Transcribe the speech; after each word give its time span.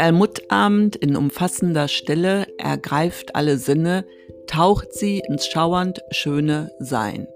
Perlmuttabend 0.00 0.96
in 0.96 1.14
umfassender 1.14 1.86
Stille 1.86 2.46
ergreift 2.56 3.34
alle 3.34 3.58
Sinne, 3.58 4.06
taucht 4.46 4.94
sie 4.94 5.18
ins 5.18 5.46
schauernd 5.46 6.00
schöne 6.10 6.72
Sein. 6.78 7.28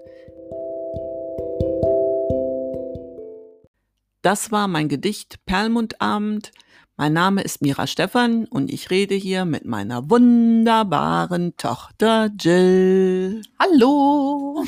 Das 4.23 4.51
war 4.51 4.67
mein 4.67 4.89
Gedicht 4.89 5.45
Perlmuttabend 5.45 6.49
mein 6.97 7.11
Name 7.11 7.41
ist 7.41 7.61
Mira 7.61 7.87
Stephan 7.87 8.45
und 8.45 8.71
ich 8.71 8.89
rede 8.89 9.15
hier 9.15 9.43
mit 9.43 9.65
meiner 9.65 10.09
wunderbaren 10.09 11.57
Tochter 11.57 12.29
Jill. 12.39 13.41
Hallo. 13.59 14.63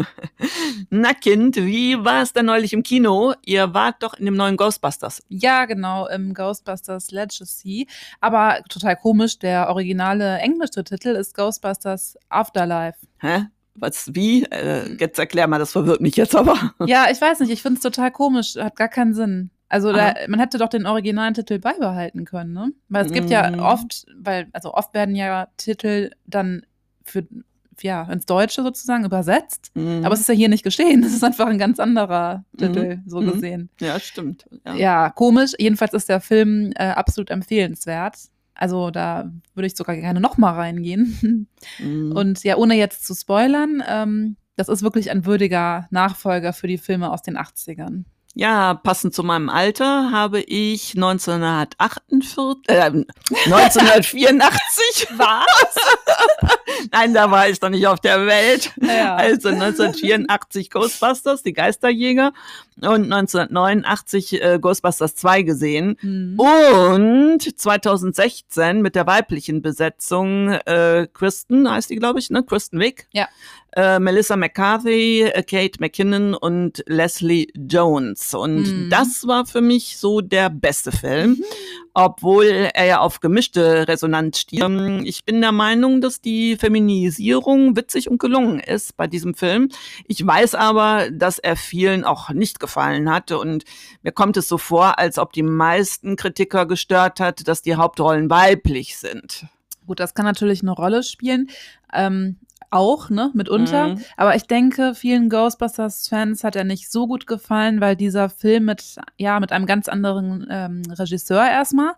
Na 0.90 1.14
Kind, 1.14 1.54
wie 1.56 2.04
war 2.04 2.22
es 2.22 2.32
denn 2.32 2.46
neulich 2.46 2.72
im 2.72 2.82
Kino? 2.82 3.34
Ihr 3.44 3.72
wart 3.74 4.02
doch 4.02 4.14
in 4.14 4.24
dem 4.24 4.34
neuen 4.34 4.56
Ghostbusters. 4.56 5.22
Ja, 5.28 5.66
genau, 5.66 6.08
im 6.08 6.34
Ghostbusters 6.34 7.12
Legacy. 7.12 7.86
Aber 8.20 8.60
total 8.68 8.96
komisch, 8.96 9.38
der 9.38 9.68
originale 9.68 10.38
englische 10.38 10.82
Titel 10.82 11.10
ist 11.10 11.36
Ghostbusters 11.36 12.16
Afterlife. 12.28 12.98
Hä? 13.18 13.46
Was, 13.76 14.10
wie? 14.14 14.42
Äh, 14.46 14.96
jetzt 14.98 15.18
erklär 15.18 15.46
mal, 15.46 15.60
das 15.60 15.70
verwirrt 15.70 16.00
mich 16.00 16.16
jetzt 16.16 16.34
aber. 16.34 16.74
Ja, 16.86 17.06
ich 17.08 17.20
weiß 17.20 17.38
nicht, 17.40 17.50
ich 17.50 17.62
finde 17.62 17.76
es 17.76 17.82
total 17.82 18.10
komisch, 18.10 18.56
hat 18.56 18.74
gar 18.74 18.88
keinen 18.88 19.14
Sinn. 19.14 19.50
Also 19.70 19.92
da, 19.92 20.14
man 20.26 20.40
hätte 20.40 20.58
doch 20.58 20.68
den 20.68 20.84
originalen 20.84 21.32
Titel 21.32 21.60
beibehalten 21.60 22.24
können, 22.24 22.52
ne? 22.52 22.72
Weil 22.88 23.06
es 23.06 23.12
gibt 23.12 23.28
mm. 23.28 23.32
ja 23.32 23.58
oft, 23.60 24.04
weil, 24.16 24.48
also 24.52 24.74
oft 24.74 24.92
werden 24.94 25.14
ja 25.14 25.46
Titel 25.56 26.10
dann 26.26 26.66
für, 27.04 27.24
ja, 27.80 28.02
ins 28.10 28.26
Deutsche 28.26 28.64
sozusagen 28.64 29.04
übersetzt. 29.04 29.70
Mm. 29.74 30.04
Aber 30.04 30.12
es 30.12 30.20
ist 30.20 30.28
ja 30.28 30.34
hier 30.34 30.48
nicht 30.48 30.64
geschehen. 30.64 31.02
Es 31.04 31.14
ist 31.14 31.22
einfach 31.22 31.46
ein 31.46 31.58
ganz 31.58 31.78
anderer 31.78 32.44
Titel, 32.58 32.96
mm. 32.96 33.02
so 33.06 33.20
gesehen. 33.20 33.70
Ja, 33.80 34.00
stimmt. 34.00 34.46
Ja. 34.66 34.74
ja. 34.74 35.10
komisch. 35.10 35.52
Jedenfalls 35.56 35.94
ist 35.94 36.08
der 36.08 36.20
Film 36.20 36.72
äh, 36.74 36.88
absolut 36.88 37.30
empfehlenswert. 37.30 38.16
Also 38.54 38.90
da 38.90 39.30
würde 39.54 39.68
ich 39.68 39.76
sogar 39.76 39.94
gerne 39.94 40.20
nochmal 40.20 40.54
reingehen. 40.54 41.46
Und 41.78 42.42
ja, 42.42 42.56
ohne 42.56 42.74
jetzt 42.74 43.06
zu 43.06 43.14
spoilern, 43.14 43.84
ähm, 43.88 44.36
das 44.56 44.68
ist 44.68 44.82
wirklich 44.82 45.12
ein 45.12 45.24
würdiger 45.24 45.86
Nachfolger 45.90 46.52
für 46.52 46.66
die 46.66 46.76
Filme 46.76 47.12
aus 47.12 47.22
den 47.22 47.38
80ern. 47.38 48.04
Ja, 48.34 48.74
passend 48.74 49.12
zu 49.12 49.24
meinem 49.24 49.48
Alter 49.48 50.12
habe 50.12 50.40
ich 50.40 50.94
1948, 50.94 52.68
äh, 52.68 53.04
1984 53.46 55.08
was? 55.16 55.74
Nein, 56.92 57.12
da 57.12 57.30
war 57.32 57.48
ich 57.48 57.60
noch 57.60 57.70
nicht 57.70 57.88
auf 57.88 57.98
der 57.98 58.26
Welt. 58.26 58.72
Ja. 58.80 59.16
Also 59.16 59.48
1984 59.48 60.70
Ghostbusters, 60.70 61.42
die 61.42 61.52
Geisterjäger 61.52 62.32
und 62.76 63.12
1989 63.12 64.40
äh, 64.40 64.58
Ghostbusters 64.60 65.16
2 65.16 65.42
gesehen 65.42 65.96
mhm. 66.00 66.38
und 66.38 67.58
2016 67.58 68.80
mit 68.80 68.94
der 68.94 69.08
weiblichen 69.08 69.60
Besetzung 69.60 70.50
äh, 70.50 71.08
Kristen 71.12 71.68
heißt 71.68 71.90
die, 71.90 71.96
glaube 71.96 72.20
ich, 72.20 72.30
ne? 72.30 72.44
Kristen 72.44 72.78
Wick. 72.78 73.08
Ja 73.12 73.28
äh, 73.76 73.98
Melissa 73.98 74.36
McCarthy, 74.36 75.22
äh, 75.22 75.42
Kate 75.42 75.78
McKinnon 75.80 76.34
und 76.34 76.82
Leslie 76.86 77.48
Jones. 77.54 78.19
Und 78.34 78.62
mhm. 78.62 78.90
das 78.90 79.26
war 79.26 79.46
für 79.46 79.60
mich 79.60 79.96
so 79.96 80.20
der 80.20 80.50
beste 80.50 80.92
Film, 80.92 81.30
mhm. 81.30 81.44
obwohl 81.94 82.46
er 82.46 82.84
ja 82.84 83.00
auf 83.00 83.20
gemischte 83.20 83.88
Resonanz 83.88 84.38
stieg. 84.38 84.62
Ähm, 84.62 85.02
ich 85.04 85.24
bin 85.24 85.40
der 85.40 85.52
Meinung, 85.52 86.00
dass 86.00 86.20
die 86.20 86.56
Feminisierung 86.56 87.76
witzig 87.76 88.10
und 88.10 88.18
gelungen 88.18 88.60
ist 88.60 88.96
bei 88.96 89.06
diesem 89.06 89.34
Film. 89.34 89.70
Ich 90.06 90.24
weiß 90.24 90.54
aber, 90.54 91.10
dass 91.10 91.38
er 91.38 91.56
vielen 91.56 92.04
auch 92.04 92.30
nicht 92.30 92.60
gefallen 92.60 93.10
hatte 93.10 93.38
und 93.38 93.64
mir 94.02 94.12
kommt 94.12 94.36
es 94.36 94.48
so 94.48 94.58
vor, 94.58 94.98
als 94.98 95.18
ob 95.18 95.32
die 95.32 95.42
meisten 95.42 96.16
Kritiker 96.16 96.66
gestört 96.66 97.20
hat, 97.20 97.48
dass 97.48 97.62
die 97.62 97.76
Hauptrollen 97.76 98.30
weiblich 98.30 98.96
sind. 98.98 99.46
Gut, 99.86 99.98
das 99.98 100.14
kann 100.14 100.24
natürlich 100.24 100.62
eine 100.62 100.72
Rolle 100.72 101.02
spielen. 101.02 101.50
Ähm, 101.92 102.36
auch, 102.70 103.10
ne, 103.10 103.30
mitunter. 103.34 103.88
Mhm. 103.88 104.00
Aber 104.16 104.36
ich 104.36 104.46
denke, 104.46 104.94
vielen 104.94 105.28
Ghostbusters-Fans 105.28 106.44
hat 106.44 106.56
er 106.56 106.64
nicht 106.64 106.90
so 106.90 107.06
gut 107.06 107.26
gefallen, 107.26 107.80
weil 107.80 107.96
dieser 107.96 108.28
Film 108.28 108.66
mit, 108.66 108.96
ja, 109.16 109.40
mit 109.40 109.52
einem 109.52 109.66
ganz 109.66 109.88
anderen 109.88 110.46
ähm, 110.50 110.82
Regisseur 110.90 111.44
erstmal 111.44 111.94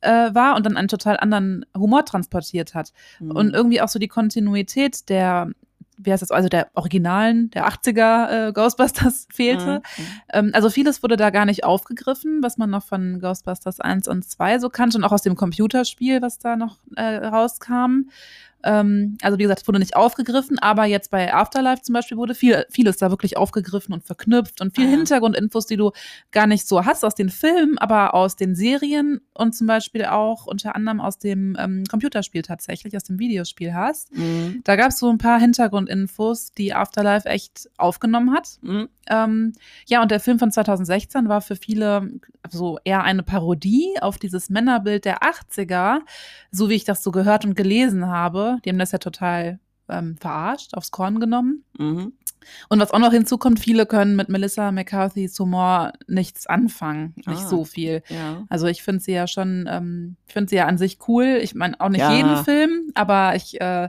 äh, 0.00 0.34
war 0.34 0.56
und 0.56 0.66
dann 0.66 0.76
einen 0.76 0.88
total 0.88 1.18
anderen 1.18 1.64
Humor 1.76 2.04
transportiert 2.04 2.74
hat. 2.74 2.92
Mhm. 3.20 3.30
Und 3.30 3.54
irgendwie 3.54 3.80
auch 3.80 3.88
so 3.88 3.98
die 3.98 4.08
Kontinuität 4.08 5.08
der 5.08 5.50
wie 5.98 6.12
heißt 6.12 6.22
das, 6.22 6.30
also 6.30 6.48
der 6.48 6.68
originalen, 6.74 7.50
der 7.50 7.66
80er 7.68 8.48
äh, 8.48 8.52
Ghostbusters 8.52 9.28
fehlte. 9.32 9.82
Mhm. 9.96 10.04
Ähm, 10.32 10.50
also 10.52 10.70
vieles 10.70 11.02
wurde 11.02 11.16
da 11.16 11.30
gar 11.30 11.46
nicht 11.46 11.64
aufgegriffen, 11.64 12.42
was 12.42 12.58
man 12.58 12.70
noch 12.70 12.84
von 12.84 13.18
Ghostbusters 13.20 13.80
1 13.80 14.06
und 14.08 14.28
2 14.28 14.58
so 14.58 14.68
kannte 14.68 14.98
und 14.98 15.04
auch 15.04 15.12
aus 15.12 15.22
dem 15.22 15.36
Computerspiel, 15.36 16.20
was 16.22 16.38
da 16.38 16.56
noch 16.56 16.78
äh, 16.96 17.16
rauskam. 17.16 18.10
Ähm, 18.62 19.16
also 19.22 19.38
wie 19.38 19.42
gesagt, 19.42 19.62
es 19.62 19.68
wurde 19.68 19.78
nicht 19.78 19.96
aufgegriffen, 19.96 20.58
aber 20.58 20.84
jetzt 20.84 21.10
bei 21.10 21.32
Afterlife 21.32 21.82
zum 21.82 21.92
Beispiel 21.92 22.16
wurde 22.16 22.34
viel, 22.34 22.64
vieles 22.70 22.96
da 22.96 23.10
wirklich 23.10 23.36
aufgegriffen 23.36 23.92
und 23.92 24.04
verknüpft 24.04 24.60
und 24.60 24.74
viel 24.74 24.86
ah. 24.86 24.90
Hintergrundinfos, 24.90 25.66
die 25.66 25.76
du 25.76 25.92
gar 26.32 26.46
nicht 26.46 26.66
so 26.66 26.84
hast 26.84 27.04
aus 27.04 27.14
den 27.14 27.28
Filmen, 27.28 27.78
aber 27.78 28.14
aus 28.14 28.36
den 28.36 28.54
Serien 28.54 29.20
und 29.34 29.54
zum 29.54 29.66
Beispiel 29.66 30.06
auch 30.06 30.46
unter 30.46 30.74
anderem 30.74 31.00
aus 31.00 31.18
dem 31.18 31.56
ähm, 31.58 31.84
Computerspiel 31.88 32.42
tatsächlich, 32.42 32.96
aus 32.96 33.04
dem 33.04 33.18
Videospiel 33.18 33.74
hast. 33.74 34.14
Mhm. 34.16 34.62
Da 34.64 34.76
gab 34.76 34.90
es 34.90 34.98
so 34.98 35.10
ein 35.10 35.18
paar 35.18 35.38
Hintergrundinfos, 35.38 36.52
die 36.52 36.74
Afterlife 36.74 37.28
echt 37.28 37.68
aufgenommen 37.76 38.34
hat. 38.34 38.58
Mhm. 38.62 38.88
Ähm, 39.08 39.52
ja, 39.86 40.02
und 40.02 40.10
der 40.10 40.20
Film 40.20 40.38
von 40.38 40.50
2016 40.50 41.28
war 41.28 41.40
für 41.40 41.56
viele 41.56 42.10
so 42.50 42.78
eher 42.84 43.04
eine 43.04 43.22
Parodie 43.22 43.94
auf 44.00 44.18
dieses 44.18 44.50
Männerbild 44.50 45.04
der 45.04 45.20
80er, 45.22 46.00
so 46.50 46.68
wie 46.68 46.74
ich 46.74 46.84
das 46.84 47.02
so 47.02 47.10
gehört 47.12 47.44
und 47.44 47.54
gelesen 47.54 48.06
habe 48.08 48.45
die 48.64 48.70
haben 48.70 48.78
das 48.78 48.92
ja 48.92 48.98
total 48.98 49.58
ähm, 49.88 50.16
verarscht, 50.18 50.74
aufs 50.74 50.90
Korn 50.90 51.20
genommen. 51.20 51.64
Mhm. 51.78 52.12
Und 52.68 52.80
was 52.80 52.92
auch 52.92 52.98
noch 52.98 53.12
hinzukommt, 53.12 53.58
viele 53.60 53.86
können 53.86 54.16
mit 54.16 54.28
Melissa 54.28 54.70
McCarthy's 54.70 55.38
Humor 55.38 55.92
nichts 56.06 56.46
anfangen. 56.46 57.14
Nicht 57.16 57.42
ah, 57.42 57.48
so 57.48 57.64
viel. 57.64 58.02
Ja. 58.08 58.44
Also 58.48 58.66
ich 58.66 58.82
finde 58.82 59.02
sie 59.02 59.12
ja 59.12 59.26
schon, 59.26 59.68
ähm, 59.68 60.16
ich 60.26 60.32
finde 60.32 60.50
sie 60.50 60.56
ja 60.56 60.66
an 60.66 60.78
sich 60.78 60.98
cool. 61.08 61.38
Ich 61.42 61.54
meine 61.54 61.80
auch 61.80 61.88
nicht 61.88 62.00
ja. 62.00 62.12
jeden 62.12 62.36
Film, 62.44 62.90
aber 62.94 63.34
ich 63.34 63.60
äh, 63.60 63.88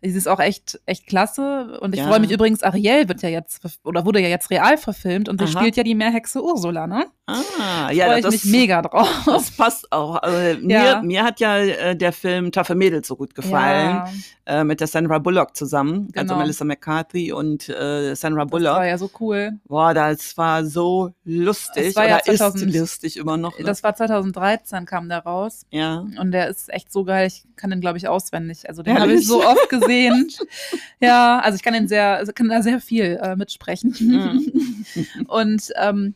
Sie 0.00 0.10
ist 0.10 0.28
auch 0.28 0.38
echt, 0.38 0.80
echt 0.86 1.06
klasse. 1.06 1.78
Und 1.80 1.92
ich 1.92 2.00
ja. 2.00 2.06
freue 2.06 2.20
mich 2.20 2.30
übrigens, 2.30 2.62
Ariel 2.62 3.08
wird 3.08 3.22
ja 3.22 3.28
jetzt, 3.28 3.60
oder 3.82 4.04
wurde 4.04 4.20
ja 4.20 4.28
jetzt 4.28 4.50
real 4.50 4.78
verfilmt 4.78 5.28
und 5.28 5.40
sie 5.40 5.48
spielt 5.48 5.76
ja 5.76 5.82
die 5.82 5.96
Meerhexe 5.96 6.42
Ursula, 6.42 6.86
ne? 6.86 7.06
Ah, 7.26 7.90
ja, 7.90 8.06
freue 8.06 8.20
ich 8.20 8.26
mich 8.30 8.44
mega 8.44 8.80
drauf. 8.80 9.08
Das 9.26 9.50
passt 9.50 9.92
auch. 9.92 10.16
Also, 10.16 10.60
ja. 10.66 11.00
mir, 11.00 11.02
mir 11.02 11.24
hat 11.24 11.40
ja 11.40 11.58
äh, 11.58 11.96
der 11.96 12.12
Film 12.12 12.52
Taffe 12.52 12.74
Mädels 12.74 13.08
so 13.08 13.16
gut 13.16 13.34
gefallen. 13.34 13.96
Ja. 13.96 14.08
Äh, 14.46 14.64
mit 14.64 14.80
der 14.80 14.86
Sandra 14.86 15.18
Bullock 15.18 15.54
zusammen. 15.54 15.92
Also 15.92 16.12
genau. 16.12 16.22
Also 16.22 16.36
Melissa 16.36 16.64
McCarthy 16.64 17.32
und 17.32 17.68
äh, 17.68 18.14
Sandra 18.14 18.46
Bullock. 18.46 18.70
Das 18.70 18.76
war 18.76 18.86
ja 18.86 18.96
so 18.96 19.10
cool. 19.20 19.52
Boah, 19.66 19.92
das 19.92 20.38
war 20.38 20.64
so 20.64 21.12
lustig. 21.24 21.88
Das 21.88 21.96
war 21.96 22.08
ja 22.08 22.20
2000, 22.20 22.70
ist 22.70 22.80
lustig 22.80 23.16
immer 23.18 23.36
noch. 23.36 23.58
Ne? 23.58 23.66
Das 23.66 23.82
war 23.82 23.94
2013 23.94 24.86
kam 24.86 25.10
der 25.10 25.18
raus. 25.18 25.66
Ja. 25.70 26.06
Und 26.18 26.32
der 26.32 26.48
ist 26.48 26.72
echt 26.72 26.90
so 26.90 27.04
geil. 27.04 27.26
Ich 27.26 27.44
kann 27.56 27.68
den, 27.68 27.82
glaube 27.82 27.98
ich, 27.98 28.08
auswendig. 28.08 28.66
Also 28.70 28.82
den 28.82 28.98
habe 28.98 29.12
ich 29.12 29.26
so 29.26 29.44
oft 29.44 29.68
gesehen 29.68 29.87
gesehen. 29.88 30.28
ja, 31.00 31.40
also 31.40 31.56
ich 31.56 31.62
kann 31.62 31.74
den 31.74 31.88
sehr, 31.88 32.16
also 32.16 32.32
kann 32.32 32.48
da 32.48 32.62
sehr 32.62 32.80
viel 32.80 33.18
äh, 33.22 33.36
mitsprechen. 33.36 33.94
Mhm. 33.98 34.84
Und 35.28 35.72
ähm, 35.76 36.14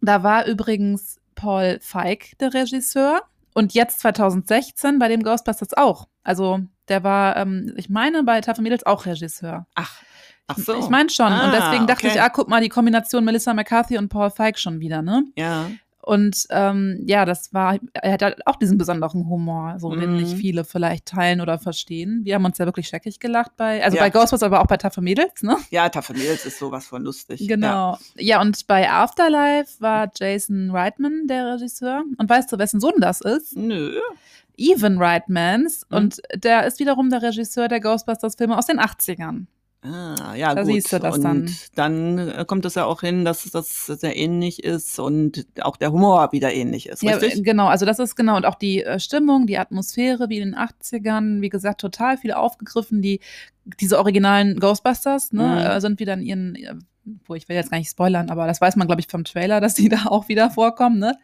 da 0.00 0.22
war 0.22 0.46
übrigens 0.46 1.18
Paul 1.34 1.78
Feig 1.80 2.38
der 2.38 2.54
Regisseur 2.54 3.22
und 3.54 3.74
jetzt 3.74 4.00
2016 4.00 4.98
bei 4.98 5.08
dem 5.08 5.22
Ghostbusters 5.22 5.74
auch. 5.74 6.08
Also 6.22 6.60
der 6.88 7.02
war, 7.02 7.36
ähm, 7.36 7.72
ich 7.76 7.88
meine, 7.88 8.22
bei 8.22 8.40
Tafel 8.40 8.62
Mädels 8.62 8.84
auch 8.86 9.06
Regisseur. 9.06 9.66
Ach. 9.74 10.02
Ach 10.46 10.58
so. 10.58 10.78
Ich 10.78 10.88
meine 10.88 11.10
schon. 11.10 11.32
Ah, 11.32 11.46
und 11.46 11.52
deswegen 11.52 11.86
dachte 11.86 12.06
okay. 12.06 12.16
ich, 12.16 12.22
ah, 12.22 12.28
guck 12.28 12.48
mal, 12.48 12.60
die 12.60 12.68
Kombination 12.68 13.24
Melissa 13.24 13.54
McCarthy 13.54 13.98
und 13.98 14.08
Paul 14.08 14.30
Feig 14.30 14.58
schon 14.58 14.80
wieder, 14.80 15.00
ne? 15.00 15.24
Ja. 15.36 15.70
Und 16.02 16.46
ähm, 16.50 17.02
ja, 17.04 17.24
das 17.26 17.52
war, 17.52 17.78
er 17.92 18.12
hat 18.12 18.22
halt 18.22 18.46
auch 18.46 18.56
diesen 18.56 18.78
besonderen 18.78 19.28
Humor, 19.28 19.76
so 19.78 19.94
den 19.94 20.16
nicht 20.16 20.34
mhm. 20.34 20.38
viele 20.38 20.64
vielleicht 20.64 21.06
teilen 21.06 21.40
oder 21.42 21.58
verstehen. 21.58 22.20
Wir 22.24 22.36
haben 22.36 22.44
uns 22.44 22.56
ja 22.56 22.64
wirklich 22.64 22.88
scheckig 22.88 23.20
gelacht 23.20 23.52
bei, 23.56 23.84
also 23.84 23.98
ja. 23.98 24.02
bei 24.02 24.10
Ghostbusters, 24.10 24.42
aber 24.42 24.62
auch 24.62 24.66
bei 24.66 24.78
Taffe 24.78 25.02
Mädels, 25.02 25.42
ne? 25.42 25.56
Ja, 25.70 25.88
Taffe 25.90 26.14
Mädels 26.14 26.46
ist 26.46 26.58
sowas 26.58 26.86
von 26.86 27.02
lustig. 27.02 27.46
Genau. 27.46 27.66
Ja. 27.66 27.98
ja, 28.16 28.40
und 28.40 28.66
bei 28.66 28.90
Afterlife 28.90 29.80
war 29.80 30.10
Jason 30.18 30.70
Reitman 30.70 31.26
der 31.26 31.54
Regisseur. 31.54 32.02
Und 32.16 32.30
weißt 32.30 32.50
du, 32.50 32.58
wessen 32.58 32.80
Sohn 32.80 32.94
das 32.98 33.20
ist? 33.20 33.56
Nö. 33.56 34.00
Evan 34.56 34.98
Reitmans. 34.98 35.86
Mhm. 35.90 35.96
Und 35.96 36.22
der 36.34 36.66
ist 36.66 36.80
wiederum 36.80 37.10
der 37.10 37.22
Regisseur 37.22 37.68
der 37.68 37.80
Ghostbusters-Filme 37.80 38.56
aus 38.56 38.66
den 38.66 38.80
80ern. 38.80 39.46
Ah, 39.82 40.34
ja, 40.34 40.54
da 40.54 40.62
gut. 40.62 40.72
siehst 40.72 40.92
du 40.92 40.98
das 40.98 41.16
und 41.16 41.22
dann. 41.22 41.56
dann 41.74 42.18
äh, 42.18 42.44
kommt 42.46 42.66
es 42.66 42.74
ja 42.74 42.84
auch 42.84 43.00
hin, 43.00 43.24
dass 43.24 43.44
das 43.50 43.86
sehr 43.86 44.14
ähnlich 44.14 44.62
ist 44.62 44.98
und 44.98 45.46
auch 45.62 45.78
der 45.78 45.90
Humor 45.90 46.32
wieder 46.32 46.52
ähnlich 46.52 46.86
ist, 46.86 47.02
ja, 47.02 47.16
richtig? 47.16 47.44
Genau, 47.44 47.66
also 47.66 47.86
das 47.86 47.98
ist 47.98 48.14
genau 48.14 48.36
und 48.36 48.44
auch 48.44 48.56
die 48.56 48.84
äh, 48.84 49.00
Stimmung, 49.00 49.46
die 49.46 49.56
Atmosphäre 49.56 50.28
wie 50.28 50.38
in 50.38 50.52
den 50.52 50.54
80ern, 50.54 51.40
wie 51.40 51.48
gesagt, 51.48 51.80
total 51.80 52.18
viel 52.18 52.32
aufgegriffen, 52.32 53.00
die 53.00 53.20
diese 53.80 53.98
originalen 53.98 54.60
Ghostbusters, 54.60 55.32
ne, 55.32 55.42
mhm. 55.42 55.58
Äh, 55.58 55.80
sind 55.80 55.98
wieder 55.98 56.12
in 56.14 56.22
ihren 56.22 56.86
wo 57.26 57.34
ich 57.34 57.48
will 57.48 57.56
jetzt 57.56 57.70
gar 57.70 57.78
nicht 57.78 57.90
spoilern, 57.90 58.30
aber 58.30 58.46
das 58.46 58.60
weiß 58.60 58.76
man, 58.76 58.86
glaube 58.86 59.00
ich, 59.00 59.08
vom 59.08 59.24
Trailer, 59.24 59.60
dass 59.60 59.74
die 59.74 59.88
da 59.88 60.06
auch 60.06 60.28
wieder 60.28 60.50
vorkommen. 60.50 60.98
Ne? 60.98 61.16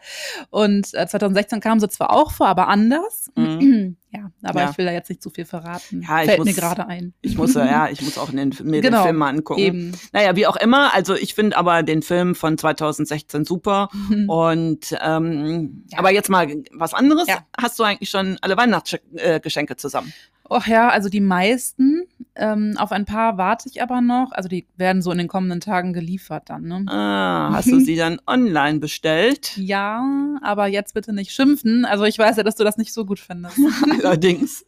Und 0.50 0.94
äh, 0.94 1.06
2016 1.06 1.60
kamen 1.60 1.80
sie 1.80 1.88
zwar 1.88 2.10
auch 2.10 2.32
vor, 2.32 2.48
aber 2.48 2.68
anders. 2.68 3.30
Mhm. 3.36 3.96
ja, 4.10 4.30
aber 4.42 4.62
ja. 4.62 4.70
ich 4.70 4.78
will 4.78 4.86
da 4.86 4.92
jetzt 4.92 5.08
nicht 5.08 5.22
zu 5.22 5.30
viel 5.30 5.44
verraten. 5.44 6.02
Ja, 6.02 6.18
Fällt 6.18 6.38
muss, 6.38 6.46
mir 6.46 6.54
gerade 6.54 6.86
ein. 6.86 7.14
Ich 7.20 7.36
muss, 7.36 7.54
ja, 7.54 7.88
ich 7.88 8.02
muss 8.02 8.18
auch 8.18 8.30
den, 8.30 8.54
mir 8.62 8.80
genau, 8.80 8.98
den 8.98 9.04
Film 9.04 9.16
mal 9.16 9.28
angucken. 9.28 9.60
Eben. 9.60 9.92
Naja, 10.12 10.36
wie 10.36 10.46
auch 10.46 10.56
immer. 10.56 10.94
Also 10.94 11.14
ich 11.14 11.34
finde 11.34 11.56
aber 11.56 11.82
den 11.82 12.02
Film 12.02 12.34
von 12.34 12.56
2016 12.58 13.44
super. 13.44 13.88
Mhm. 13.92 14.28
Und 14.36 14.96
ähm, 15.00 15.84
ja. 15.90 15.98
aber 15.98 16.10
jetzt 16.10 16.30
mal 16.30 16.46
was 16.72 16.94
anderes. 16.94 17.26
Hast 17.58 17.78
du 17.78 17.84
eigentlich 17.84 18.10
schon 18.10 18.38
alle 18.40 18.56
Weihnachtsgeschenke 18.56 19.76
zusammen? 19.76 20.12
Och 20.48 20.66
ja, 20.66 20.88
also 20.88 21.08
die 21.08 21.20
meisten. 21.20 22.04
Ähm, 22.38 22.74
auf 22.76 22.92
ein 22.92 23.06
paar 23.06 23.38
warte 23.38 23.68
ich 23.68 23.82
aber 23.82 24.00
noch. 24.02 24.32
Also 24.32 24.48
die 24.48 24.66
werden 24.76 25.00
so 25.00 25.10
in 25.10 25.18
den 25.18 25.28
kommenden 25.28 25.60
Tagen 25.60 25.94
geliefert 25.94 26.50
dann. 26.50 26.64
Ne? 26.64 26.84
Ah, 26.86 27.50
hast 27.52 27.70
du 27.70 27.80
sie 27.80 27.96
dann 27.96 28.20
online 28.26 28.78
bestellt? 28.78 29.56
Ja, 29.56 30.04
aber 30.42 30.66
jetzt 30.66 30.92
bitte 30.92 31.14
nicht 31.14 31.32
schimpfen. 31.32 31.86
Also 31.86 32.04
ich 32.04 32.18
weiß 32.18 32.36
ja, 32.36 32.42
dass 32.42 32.56
du 32.56 32.64
das 32.64 32.76
nicht 32.76 32.92
so 32.92 33.06
gut 33.06 33.18
findest. 33.18 33.58
Allerdings. 34.04 34.64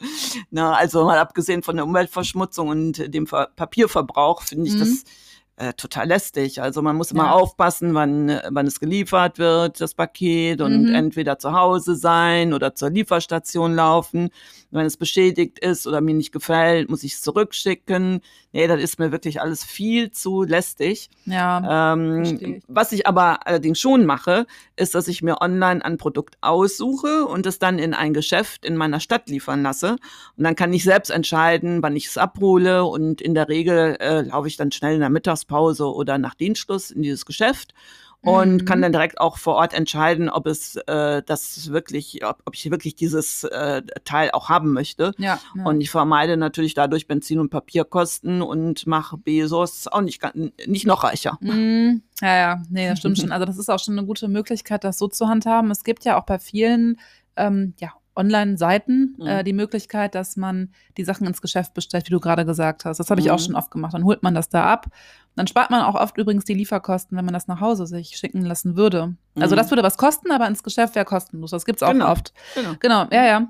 Na, 0.49 0.73
also 0.73 1.05
mal 1.05 1.19
abgesehen 1.19 1.61
von 1.61 1.75
der 1.75 1.85
Umweltverschmutzung 1.85 2.69
und 2.69 3.13
dem 3.13 3.25
Papierverbrauch 3.25 4.41
finde 4.41 4.67
ich 4.67 4.73
mhm. 4.73 4.79
das 4.79 5.03
äh, 5.59 5.73
total 5.73 6.07
lästig. 6.07 6.61
Also 6.61 6.81
man 6.81 6.95
muss 6.95 7.11
immer 7.11 7.25
ja. 7.25 7.31
aufpassen, 7.31 7.93
wann, 7.93 8.39
wann 8.49 8.65
es 8.65 8.79
geliefert 8.79 9.39
wird, 9.39 9.81
das 9.81 9.93
Paket, 9.93 10.61
und 10.61 10.87
mhm. 10.87 10.95
entweder 10.95 11.37
zu 11.37 11.51
Hause 11.51 11.95
sein 11.95 12.53
oder 12.53 12.75
zur 12.75 12.89
Lieferstation 12.89 13.75
laufen. 13.75 14.29
Wenn 14.71 14.85
es 14.85 14.95
beschädigt 14.95 15.59
ist 15.59 15.85
oder 15.85 15.99
mir 15.99 16.13
nicht 16.13 16.31
gefällt, 16.31 16.89
muss 16.89 17.03
ich 17.03 17.13
es 17.13 17.21
zurückschicken. 17.21 18.21
Nee, 18.53 18.67
das 18.67 18.79
ist 18.79 18.99
mir 18.99 19.11
wirklich 19.11 19.41
alles 19.41 19.63
viel 19.63 20.11
zu 20.11 20.43
lästig. 20.43 21.09
Ja. 21.25 21.93
Ähm, 21.93 22.61
was 22.67 22.93
ich 22.93 23.05
aber 23.05 23.45
allerdings 23.45 23.79
schon 23.79 24.05
mache, 24.05 24.45
ist, 24.77 24.95
dass 24.95 25.07
ich 25.07 25.21
mir 25.21 25.41
online 25.41 25.83
ein 25.83 25.97
Produkt 25.97 26.37
aussuche 26.41 27.25
und 27.25 27.45
es 27.45 27.59
dann 27.59 27.79
in 27.79 27.93
ein 27.93 28.13
Geschäft 28.13 28.63
in 28.63 28.77
meiner 28.77 28.99
Stadt 28.99 29.27
liefern 29.27 29.61
lasse. 29.63 29.97
Und 30.37 30.43
dann 30.43 30.55
kann 30.55 30.71
ich 30.71 30.83
selbst 30.83 31.09
entscheiden, 31.09 31.83
wann 31.83 31.97
ich 31.97 32.05
es 32.05 32.17
abhole. 32.17 32.85
Und 32.85 33.21
in 33.21 33.33
der 33.33 33.49
Regel 33.49 33.97
äh, 33.99 34.21
laufe 34.21 34.47
ich 34.47 34.55
dann 34.55 34.71
schnell 34.71 34.93
in 34.93 35.01
der 35.01 35.09
Mittagspause 35.09 35.48
oder 35.51 36.17
nach 36.17 36.35
Dienstschluss 36.35 36.91
in 36.91 37.01
dieses 37.01 37.25
Geschäft 37.25 37.73
und 38.21 38.53
mhm. 38.61 38.65
kann 38.65 38.81
dann 38.81 38.91
direkt 38.91 39.21
auch 39.21 39.37
vor 39.37 39.55
Ort 39.55 39.73
entscheiden, 39.73 40.29
ob 40.29 40.45
es 40.45 40.75
äh, 40.75 41.23
das 41.25 41.71
wirklich, 41.71 42.25
ob, 42.25 42.41
ob 42.45 42.53
ich 42.53 42.69
wirklich 42.69 42.95
dieses 42.95 43.45
äh, 43.45 43.81
Teil 44.03 44.31
auch 44.31 44.49
haben 44.49 44.73
möchte. 44.73 45.13
Ja, 45.17 45.39
ja. 45.55 45.63
Und 45.63 45.79
ich 45.79 45.89
vermeide 45.89 46.35
natürlich 46.35 46.73
dadurch 46.73 47.07
Benzin- 47.07 47.39
und 47.39 47.49
Papierkosten 47.49 48.41
und 48.41 48.85
mache 48.87 49.17
Bezos 49.17 49.87
auch 49.87 50.01
nicht, 50.01 50.21
nicht 50.67 50.85
noch 50.85 51.03
reicher. 51.03 51.37
Mhm. 51.39 52.03
Ja, 52.21 52.37
ja, 52.37 52.61
nee, 52.69 52.89
das 52.89 52.99
stimmt 52.99 53.19
schon. 53.19 53.31
Also 53.31 53.45
das 53.45 53.57
ist 53.57 53.69
auch 53.69 53.79
schon 53.79 53.97
eine 53.97 54.05
gute 54.05 54.27
Möglichkeit, 54.27 54.83
das 54.83 54.97
so 54.97 55.07
zu 55.07 55.29
handhaben. 55.29 55.71
Es 55.71 55.85
gibt 55.85 56.03
ja 56.03 56.19
auch 56.19 56.25
bei 56.25 56.39
vielen 56.39 56.99
ähm, 57.37 57.73
ja, 57.79 57.93
Online-Seiten 58.19 59.15
mhm. 59.17 59.25
äh, 59.25 59.43
die 59.43 59.53
Möglichkeit, 59.53 60.13
dass 60.13 60.37
man 60.37 60.69
die 60.97 61.03
Sachen 61.03 61.25
ins 61.25 61.41
Geschäft 61.41 61.73
bestellt, 61.73 62.05
wie 62.07 62.11
du 62.11 62.19
gerade 62.19 62.45
gesagt 62.45 62.85
hast. 62.85 62.99
Das 62.99 63.09
habe 63.09 63.21
ich 63.21 63.27
mhm. 63.27 63.33
auch 63.33 63.39
schon 63.39 63.55
oft 63.55 63.71
gemacht. 63.71 63.93
Dann 63.93 64.03
holt 64.03 64.21
man 64.21 64.35
das 64.35 64.49
da 64.49 64.65
ab. 64.65 64.87
Dann 65.35 65.47
spart 65.47 65.71
man 65.71 65.81
auch 65.81 65.95
oft 65.95 66.17
übrigens 66.17 66.45
die 66.45 66.53
Lieferkosten, 66.53 67.17
wenn 67.17 67.25
man 67.25 67.33
das 67.33 67.47
nach 67.47 67.61
Hause 67.61 67.87
sich 67.87 68.17
schicken 68.17 68.41
lassen 68.41 68.75
würde. 68.75 68.99
Also 68.99 69.15
mhm. 69.35 69.43
Also 69.43 69.55
das 69.55 69.71
würde 69.71 69.83
was 69.83 69.97
kosten, 69.97 70.31
aber 70.31 70.47
ins 70.47 70.61
Geschäft 70.61 70.95
wäre 70.95 71.05
kostenlos. 71.05 71.51
Das 71.51 71.65
gibt's 71.65 71.81
auch 71.81 71.91
genau. 71.91 72.11
oft. 72.11 72.33
Genau. 72.53 72.75
genau, 72.79 73.07
ja, 73.11 73.25
ja. 73.25 73.49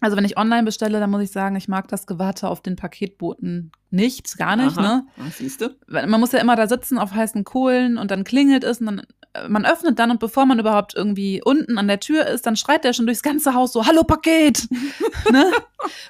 Also 0.00 0.16
wenn 0.16 0.24
ich 0.24 0.38
online 0.38 0.64
bestelle, 0.64 0.98
dann 0.98 1.10
muss 1.10 1.22
ich 1.22 1.30
sagen, 1.30 1.56
ich 1.56 1.68
mag 1.68 1.88
das 1.88 2.06
Gewarte 2.06 2.48
auf 2.48 2.62
den 2.62 2.76
Paketboten 2.76 3.70
nicht, 3.90 4.38
gar 4.38 4.56
nicht. 4.56 4.78
Aha. 4.78 4.96
Ne? 4.96 5.06
Was 5.16 5.38
siehst 5.38 5.60
du? 5.60 5.76
Man 5.88 6.20
muss 6.20 6.32
ja 6.32 6.38
immer 6.38 6.56
da 6.56 6.66
sitzen 6.66 6.98
auf 6.98 7.12
heißen 7.12 7.44
Kohlen 7.44 7.98
und 7.98 8.10
dann 8.10 8.24
klingelt 8.24 8.64
es 8.64 8.80
und 8.80 8.86
dann 8.86 9.02
äh, 9.34 9.48
man 9.48 9.64
öffnet 9.64 9.98
dann 9.98 10.10
und 10.10 10.20
bevor 10.20 10.46
man 10.46 10.58
überhaupt 10.58 10.94
irgendwie 10.94 11.42
unten 11.44 11.78
an 11.78 11.88
der 11.88 12.00
Tür 12.00 12.26
ist, 12.26 12.46
dann 12.46 12.56
schreit 12.56 12.84
der 12.84 12.92
schon 12.92 13.06
durchs 13.06 13.22
ganze 13.22 13.54
Haus 13.54 13.72
so, 13.72 13.86
hallo 13.86 14.04
Paket, 14.04 14.68
ne? 15.32 15.50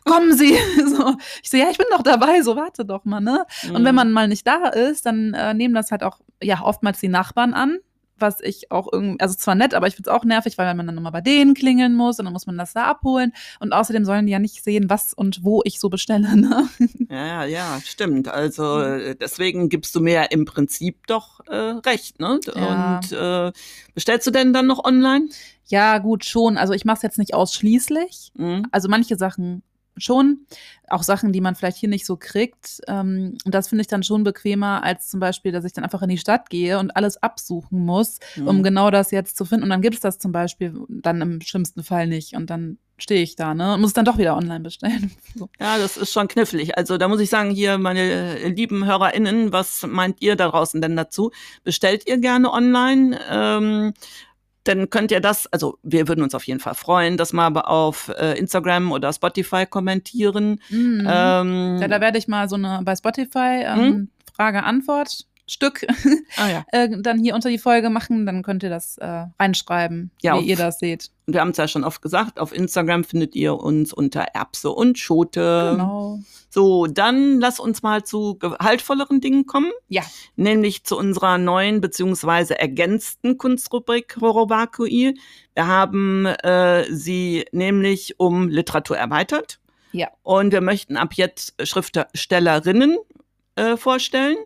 Kommen 0.05 0.37
Sie. 0.37 0.57
so. 0.87 1.17
Ich 1.43 1.51
so, 1.51 1.57
ja, 1.57 1.67
ich 1.71 1.79
bin 1.79 1.87
doch 1.91 2.03
dabei, 2.03 2.43
so 2.43 2.57
warte 2.57 2.85
doch 2.85 3.05
mal, 3.05 3.21
ne? 3.21 3.45
Mhm. 3.65 3.75
Und 3.75 3.85
wenn 3.85 3.93
mhm. 3.93 3.97
man 3.97 4.13
mal 4.13 4.29
nicht 4.29 4.47
da 4.47 4.69
ist, 4.69 5.07
dann 5.07 5.35
äh, 5.35 5.55
nehmen 5.55 5.75
das 5.75 5.91
halt 5.91 6.03
auch, 6.03 6.21
ja, 6.43 6.63
oftmals 6.63 7.01
die 7.01 7.09
Nachbarn 7.09 7.55
an, 7.55 7.79
was 8.21 8.41
ich 8.41 8.71
auch 8.71 8.89
irgendwie, 8.93 9.21
also 9.21 9.35
zwar 9.35 9.55
nett, 9.55 9.75
aber 9.75 9.87
ich 9.87 9.97
finde 9.97 10.11
es 10.11 10.17
auch 10.17 10.25
nervig, 10.25 10.59
weil 10.59 10.75
man 10.75 10.87
dann 10.87 10.95
nochmal 10.95 11.13
bei 11.13 11.21
denen 11.21 11.55
klingeln 11.55 11.95
muss 11.95 12.19
und 12.19 12.25
dann 12.25 12.33
muss 12.33 12.47
man 12.47 12.59
das 12.59 12.73
da 12.73 12.85
abholen. 12.85 13.33
Und 13.61 13.73
außerdem 13.73 14.05
sollen 14.05 14.27
die 14.27 14.33
ja 14.33 14.39
nicht 14.39 14.63
sehen, 14.63 14.91
was 14.91 15.13
und 15.13 15.45
wo 15.45 15.63
ich 15.65 15.81
so 15.81 15.89
bestelle. 15.89 16.29
Ne? 16.41 16.69
Ja, 17.11 17.45
ja, 17.45 17.81
stimmt. 17.85 18.29
Also 18.29 18.81
äh, 18.81 19.15
deswegen 19.15 19.69
gibst 19.69 19.95
du 19.95 20.01
mir 20.01 20.15
ja 20.15 20.23
im 20.25 20.45
Prinzip 20.45 21.07
doch 21.07 21.41
äh, 21.47 21.55
recht. 21.55 22.19
Ne? 22.19 22.41
Ja. 22.55 22.99
Und 22.99 23.13
äh, 23.13 23.53
bestellst 23.95 24.27
du 24.27 24.31
denn 24.31 24.53
dann 24.53 24.67
noch 24.67 24.85
online? 24.85 25.29
Ja, 25.67 25.99
gut, 25.99 26.25
schon. 26.25 26.57
Also 26.57 26.73
ich 26.73 26.85
mache 26.85 26.97
es 26.97 27.03
jetzt 27.03 27.19
nicht 27.19 27.35
ausschließlich. 27.35 28.33
Mhm. 28.35 28.67
Also 28.71 28.89
manche 28.89 29.17
Sachen 29.17 29.63
schon. 30.01 30.47
Auch 30.89 31.03
Sachen, 31.03 31.33
die 31.33 31.41
man 31.41 31.55
vielleicht 31.55 31.77
hier 31.77 31.89
nicht 31.89 32.07
so 32.07 32.17
kriegt. 32.17 32.81
Ähm, 32.89 33.39
und 33.45 33.55
das 33.55 33.69
finde 33.69 33.83
ich 33.83 33.89
dann 33.89 34.03
schon 34.03 34.25
bequemer, 34.25 34.83
als 34.83 35.09
zum 35.09 35.21
Beispiel, 35.21 35.53
dass 35.53 35.65
ich 35.65 35.73
dann 35.73 35.85
einfach 35.85 36.03
in 36.03 36.09
die 36.09 36.19
Stadt 36.19 36.51
gehe 36.51 36.79
und 36.79 36.97
alles 36.97 37.23
absuchen 37.23 37.85
muss, 37.85 38.19
mhm. 38.37 38.49
um 38.49 38.63
genau 38.63 38.91
das 38.91 39.11
jetzt 39.11 39.37
zu 39.37 39.45
finden. 39.45 39.65
Und 39.65 39.71
dann 39.71 39.83
gibt 39.83 39.97
es 39.97 40.01
das 40.01 40.19
zum 40.19 40.33
Beispiel 40.33 40.75
dann 40.89 41.21
im 41.21 41.41
schlimmsten 41.41 41.83
Fall 41.83 42.07
nicht. 42.07 42.35
Und 42.35 42.51
dann 42.51 42.79
stehe 43.03 43.23
ich 43.23 43.37
da, 43.37 43.55
ne? 43.55 43.75
Und 43.75 43.81
muss 43.81 43.91
es 43.91 43.95
dann 43.95 44.05
doch 44.05 44.19
wieder 44.19 44.37
online 44.37 44.61
bestellen. 44.61 45.11
So. 45.37 45.49
Ja, 45.61 45.79
das 45.79 45.97
ist 45.97 46.13
schon 46.13 46.27
knifflig. 46.27 46.77
Also 46.77 46.99
da 46.99 47.07
muss 47.07 47.21
ich 47.21 47.31
sagen, 47.31 47.51
hier, 47.51 47.79
meine 47.79 48.49
lieben 48.49 48.85
HörerInnen, 48.85 49.53
was 49.53 49.87
meint 49.87 50.21
ihr 50.21 50.35
da 50.35 50.49
draußen 50.49 50.81
denn 50.83 50.97
dazu? 50.97 51.31
Bestellt 51.63 52.07
ihr 52.09 52.19
gerne 52.19 52.53
online? 52.53 53.19
Ähm, 53.31 53.95
dann 54.65 54.91
könnt 54.91 55.11
ihr 55.11 55.21
das, 55.21 55.47
also 55.53 55.79
wir 55.83 56.09
würden 56.09 56.23
uns 56.23 56.35
auf 56.35 56.45
jeden 56.45 56.61
Fall 56.61 56.75
freuen, 56.75 57.17
das 57.17 57.33
mal 57.33 57.49
auf 57.49 58.13
äh, 58.19 58.39
Instagram 58.39 58.93
oder 58.93 59.13
Spotify 59.13 59.67
kommentieren. 59.67 60.61
Mhm. 60.69 61.07
Ähm, 61.09 61.79
ja, 61.81 61.89
da 61.89 62.01
werde 62.01 62.19
ich 62.19 62.29
mal 62.29 62.49
so 62.49 62.57
eine 62.57 62.81
bei 62.85 62.95
Spotify 62.95 63.65
ähm, 63.65 63.79
mhm. 63.79 64.11
Frage-Antwort 64.35 65.27
Stück 65.51 65.85
ah, 66.37 66.49
ja. 66.49 66.65
äh, 66.73 66.89
dann 67.01 67.19
hier 67.19 67.35
unter 67.35 67.49
die 67.49 67.59
Folge 67.59 67.91
machen, 67.91 68.25
dann 68.27 68.43
könnt 68.43 68.63
ihr 68.63 68.71
das 68.71 68.99
äh, 68.99 69.27
reinschreiben, 69.39 70.11
ja, 70.23 70.39
wie 70.39 70.47
ihr 70.47 70.57
das 70.57 70.79
seht. 70.79 71.11
Wir 71.27 71.41
haben 71.41 71.51
es 71.51 71.57
ja 71.57 71.69
schon 71.69 71.85
oft 71.85 72.03
gesagt, 72.03 72.41
auf 72.41 72.55
Instagram 72.55 73.05
findet 73.05 73.35
ihr 73.35 73.55
uns 73.55 73.93
unter 73.93 74.21
Erbse 74.21 74.71
und 74.71 74.99
Schote. 74.99 75.71
Genau. 75.73 76.19
So, 76.49 76.87
dann 76.87 77.39
lass 77.41 77.61
uns 77.61 77.83
mal 77.83 78.03
zu 78.03 78.37
gehaltvolleren 78.37 79.21
Dingen 79.21 79.47
kommen. 79.47 79.71
Ja. 79.89 80.03
Nämlich 80.37 80.85
zu 80.85 80.97
unserer 80.97 81.39
neuen 81.39 81.81
beziehungsweise 81.81 82.59
ergänzten 82.59 83.39
Kunstrubrik 83.39 84.17
Horobakui. 84.21 85.17
Wir 85.55 85.67
haben 85.67 86.27
äh, 86.27 86.85
sie 86.93 87.45
nämlich 87.53 88.19
um 88.19 88.49
Literatur 88.49 88.97
erweitert. 88.97 89.61
Ja. 89.93 90.09
Und 90.23 90.53
wir 90.53 90.61
möchten 90.61 90.97
ab 90.97 91.15
jetzt 91.15 91.55
Schriftstellerinnen 91.67 92.97
äh, 93.57 93.77
vorstellen, 93.77 94.37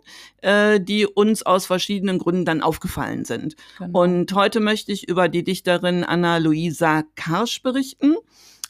äh, 0.43 0.81
die 0.81 1.07
uns 1.07 1.43
aus 1.43 1.67
verschiedenen 1.67 2.19
Gründen 2.19 2.45
dann 2.45 2.63
aufgefallen 2.63 3.25
sind. 3.25 3.57
Genau. 3.79 4.03
Und 4.03 4.33
heute 4.35 4.61
möchte 4.61 4.93
ich 4.93 5.09
über 5.09 5.29
die 5.29 5.45
Dichterin 5.45 6.05
Anna-Luisa 6.05 7.05
Karsch 7.15 7.63
berichten. 7.63 8.17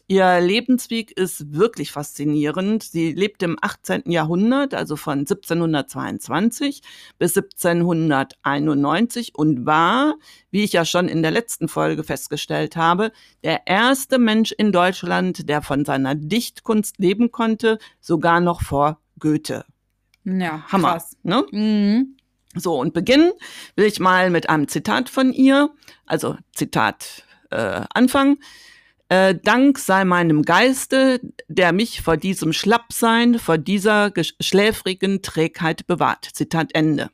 Ihr 0.06 0.38
Lebensweg 0.38 1.12
ist 1.12 1.54
wirklich 1.54 1.90
faszinierend. 1.90 2.82
Sie 2.82 3.12
lebt 3.12 3.42
im 3.42 3.56
18. 3.60 4.10
Jahrhundert, 4.10 4.74
also 4.74 4.96
von 4.96 5.20
1722 5.20 6.82
bis 7.18 7.34
1791 7.34 9.34
und 9.34 9.64
war, 9.64 10.16
wie 10.50 10.62
ich 10.62 10.74
ja 10.74 10.84
schon 10.84 11.08
in 11.08 11.22
der 11.22 11.30
letzten 11.30 11.68
Folge 11.68 12.04
festgestellt 12.04 12.76
habe, 12.76 13.12
der 13.44 13.66
erste 13.66 14.18
Mensch 14.18 14.52
in 14.52 14.72
Deutschland, 14.72 15.48
der 15.48 15.62
von 15.62 15.86
seiner 15.86 16.14
Dichtkunst 16.14 16.98
leben 16.98 17.32
konnte, 17.32 17.78
sogar 18.00 18.40
noch 18.40 18.60
vor 18.60 19.00
Goethe. 19.18 19.64
Ja, 20.24 20.64
Hammer. 20.68 20.92
Krass. 20.92 21.16
Ne? 21.22 21.44
Mhm. 21.50 22.16
So, 22.54 22.78
und 22.78 22.94
beginnen 22.94 23.32
will 23.76 23.86
ich 23.86 24.00
mal 24.00 24.30
mit 24.30 24.48
einem 24.48 24.68
Zitat 24.68 25.08
von 25.08 25.32
ihr. 25.32 25.70
Also 26.06 26.36
Zitat 26.52 27.24
äh, 27.50 27.82
Anfang. 27.92 28.38
Äh, 29.08 29.34
Dank 29.42 29.78
sei 29.78 30.04
meinem 30.04 30.42
Geiste, 30.42 31.20
der 31.48 31.72
mich 31.72 32.00
vor 32.00 32.16
diesem 32.16 32.52
Schlappsein, 32.52 33.38
vor 33.38 33.58
dieser 33.58 34.12
schläfrigen 34.40 35.20
Trägheit 35.20 35.86
bewahrt. 35.86 36.28
Zitat 36.32 36.74
Ende. 36.74 37.10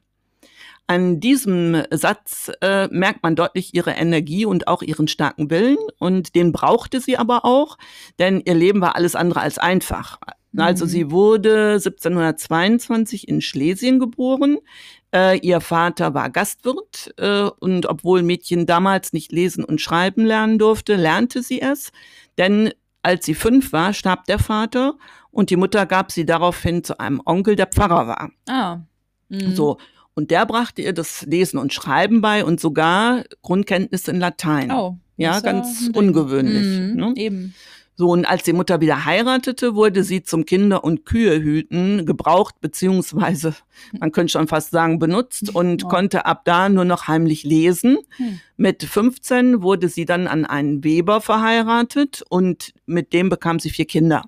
An 0.87 1.21
diesem 1.21 1.85
Satz 1.91 2.51
äh, 2.63 2.89
merkt 2.89 3.23
man 3.23 3.37
deutlich 3.37 3.75
ihre 3.75 3.93
Energie 3.93 4.45
und 4.45 4.67
auch 4.67 4.83
ihren 4.83 5.09
starken 5.09 5.49
Willen. 5.49 5.79
Und 5.99 6.35
den 6.35 6.53
brauchte 6.53 7.01
sie 7.01 7.17
aber 7.17 7.45
auch, 7.45 7.79
denn 8.19 8.43
ihr 8.45 8.55
Leben 8.55 8.81
war 8.81 8.97
alles 8.97 9.15
andere 9.15 9.41
als 9.41 9.59
einfach. 9.59 10.19
Also 10.57 10.87
sie 10.87 11.05
mhm. 11.05 11.11
wurde 11.13 11.73
1722 11.75 13.29
in 13.29 13.41
Schlesien 13.41 13.99
geboren. 13.99 14.59
Äh, 15.15 15.39
ihr 15.39 15.61
Vater 15.61 16.15
war 16.15 16.31
Gastwirt 16.31 17.15
äh, 17.19 17.49
und 17.59 17.87
obwohl 17.87 18.23
Mädchen 18.23 18.67
damals 18.67 19.13
nicht 19.13 19.33
lesen 19.33 19.65
und 19.65 19.81
schreiben 19.81 20.25
lernen 20.25 20.59
durfte, 20.59 20.97
lernte 20.97 21.43
sie 21.43 21.61
es. 21.61 21.93
Denn 22.39 22.73
als 23.03 23.27
sie 23.27 23.35
fünf 23.35 23.73
war, 23.73 23.93
starb 23.93 24.25
der 24.27 24.39
Vater 24.39 24.95
und 25.31 25.51
die 25.51 25.57
Mutter 25.57 25.87
gab 25.87 26.13
sie 26.13 26.27
daraufhin 26.27 26.85
zu 26.85 26.99
einem 26.99 27.23
Onkel, 27.25 27.57
der 27.57 27.67
Pfarrer 27.67 28.07
war. 28.07 28.31
Ah. 28.49 28.81
Mhm. 29.29 29.55
So. 29.55 29.79
Und 30.15 30.31
der 30.31 30.45
brachte 30.45 30.83
ihr 30.83 30.93
das 30.93 31.25
Lesen 31.27 31.59
und 31.59 31.73
Schreiben 31.73 32.21
bei 32.21 32.45
und 32.45 32.61
sogar 32.61 33.25
Grundkenntnisse 33.43 34.11
in 34.11 34.21
Latein. 34.21 34.71
Oh, 34.71 34.99
ja, 35.17 35.41
ganz 35.41 35.91
ungewöhnlich. 35.95 36.67
Mhm, 36.67 36.97
Ne? 36.97 37.13
Eben. 37.17 37.55
So, 38.01 38.09
und 38.13 38.25
als 38.25 38.45
die 38.45 38.55
Mutter 38.55 38.81
wieder 38.81 39.05
heiratete, 39.05 39.75
wurde 39.75 40.05
sie 40.05 40.23
zum 40.23 40.47
Kinder- 40.47 40.85
und 40.85 41.05
Kühehüten 41.05 42.07
gebraucht, 42.07 42.55
beziehungsweise, 42.63 43.55
man 44.01 44.11
könnte 44.11 44.33
schon 44.33 44.49
fast 44.49 44.71
sagen, 44.71 44.99
benutzt 44.99 45.51
und 45.55 45.83
Ja. 45.83 45.89
konnte 45.91 46.25
ab 46.25 46.41
da 46.47 46.71
nur 46.71 46.87
noch 46.87 47.09
heimlich 47.09 47.45
lesen. 47.45 47.99
Hm. 48.17 48.41
Mit 48.57 48.85
15 48.85 49.61
wurde 49.61 49.89
sie 49.91 50.07
dann 50.07 50.29
an 50.29 50.47
einen 50.47 50.83
Weber 50.83 51.21
verheiratet 51.21 52.23
und 52.31 52.73
mit 52.87 53.13
dem 53.13 53.29
bekam 53.29 53.59
sie 53.61 53.69
vier 53.69 53.85
Kinder. 53.87 54.23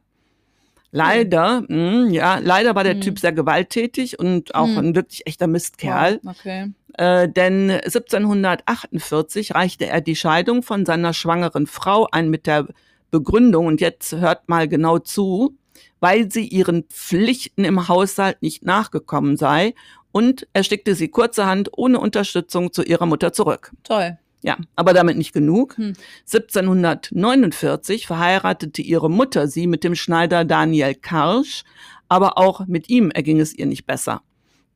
Leider, 0.90 1.62
mh, 1.66 2.10
ja, 2.10 2.40
leider 2.42 2.74
war 2.74 2.84
der 2.84 2.96
Hm. 2.96 3.00
Typ 3.00 3.18
sehr 3.20 3.32
gewalttätig 3.32 4.18
und 4.18 4.54
auch 4.54 4.66
Hm. 4.68 4.76
ein 4.78 4.94
wirklich 4.96 5.26
echter 5.26 5.46
Mistkerl. 5.46 6.20
Wow, 6.22 6.36
okay. 6.38 6.72
Äh, 6.98 7.26
denn 7.26 7.70
1748 7.70 9.54
reichte 9.54 9.86
er 9.86 10.02
die 10.02 10.14
Scheidung 10.16 10.62
von 10.62 10.84
seiner 10.84 11.14
schwangeren 11.14 11.66
Frau 11.66 12.06
ein 12.12 12.28
mit 12.28 12.46
der 12.46 12.66
Begründung, 13.12 13.66
und 13.66 13.80
jetzt 13.80 14.12
hört 14.12 14.48
mal 14.48 14.66
genau 14.66 14.98
zu, 14.98 15.56
weil 16.00 16.32
sie 16.32 16.48
ihren 16.48 16.82
Pflichten 16.84 17.64
im 17.64 17.86
Haushalt 17.86 18.42
nicht 18.42 18.64
nachgekommen 18.64 19.36
sei 19.36 19.74
und 20.10 20.48
er 20.52 20.64
schickte 20.64 20.94
sie 20.94 21.08
kurzerhand 21.08 21.70
ohne 21.76 22.00
Unterstützung 22.00 22.72
zu 22.72 22.82
ihrer 22.82 23.06
Mutter 23.06 23.32
zurück. 23.32 23.72
Toll. 23.84 24.18
Ja, 24.42 24.56
aber 24.74 24.92
damit 24.92 25.16
nicht 25.16 25.32
genug. 25.32 25.76
Hm. 25.76 25.92
1749 26.26 28.06
verheiratete 28.06 28.82
ihre 28.82 29.08
Mutter 29.08 29.46
sie 29.46 29.68
mit 29.68 29.84
dem 29.84 29.94
Schneider 29.94 30.44
Daniel 30.44 30.96
Karsch, 30.96 31.62
aber 32.08 32.38
auch 32.38 32.66
mit 32.66 32.88
ihm 32.88 33.10
erging 33.12 33.38
es 33.38 33.54
ihr 33.54 33.66
nicht 33.66 33.86
besser. 33.86 34.22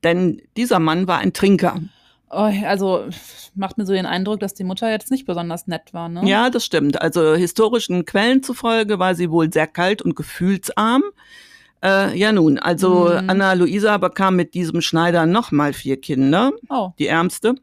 Denn 0.04 0.40
dieser 0.56 0.78
Mann 0.78 1.08
war 1.08 1.18
ein 1.18 1.32
Trinker. 1.32 1.80
Oh, 2.30 2.50
also 2.66 3.04
macht 3.54 3.78
mir 3.78 3.86
so 3.86 3.92
den 3.92 4.06
Eindruck, 4.06 4.40
dass 4.40 4.52
die 4.54 4.64
Mutter 4.64 4.90
jetzt 4.90 5.10
nicht 5.10 5.26
besonders 5.26 5.66
nett 5.68 5.94
war, 5.94 6.08
ne? 6.08 6.22
Ja, 6.28 6.50
das 6.50 6.64
stimmt. 6.64 7.00
Also 7.00 7.34
historischen 7.34 8.04
Quellen 8.04 8.42
zufolge 8.42 8.98
war 8.98 9.14
sie 9.14 9.30
wohl 9.30 9.52
sehr 9.52 9.66
kalt 9.68 10.02
und 10.02 10.16
gefühlsarm. 10.16 11.02
Äh, 11.84 12.18
ja 12.18 12.32
nun, 12.32 12.58
also 12.58 13.10
Mhm. 13.10 13.30
Anna 13.30 13.52
Luisa 13.52 13.96
bekam 13.98 14.34
mit 14.34 14.54
diesem 14.54 14.80
Schneider 14.80 15.26
nochmal 15.26 15.72
vier 15.72 16.00
Kinder, 16.00 16.52
Oh, 16.68 16.90
die 16.98 17.06
ärmste, 17.06 17.54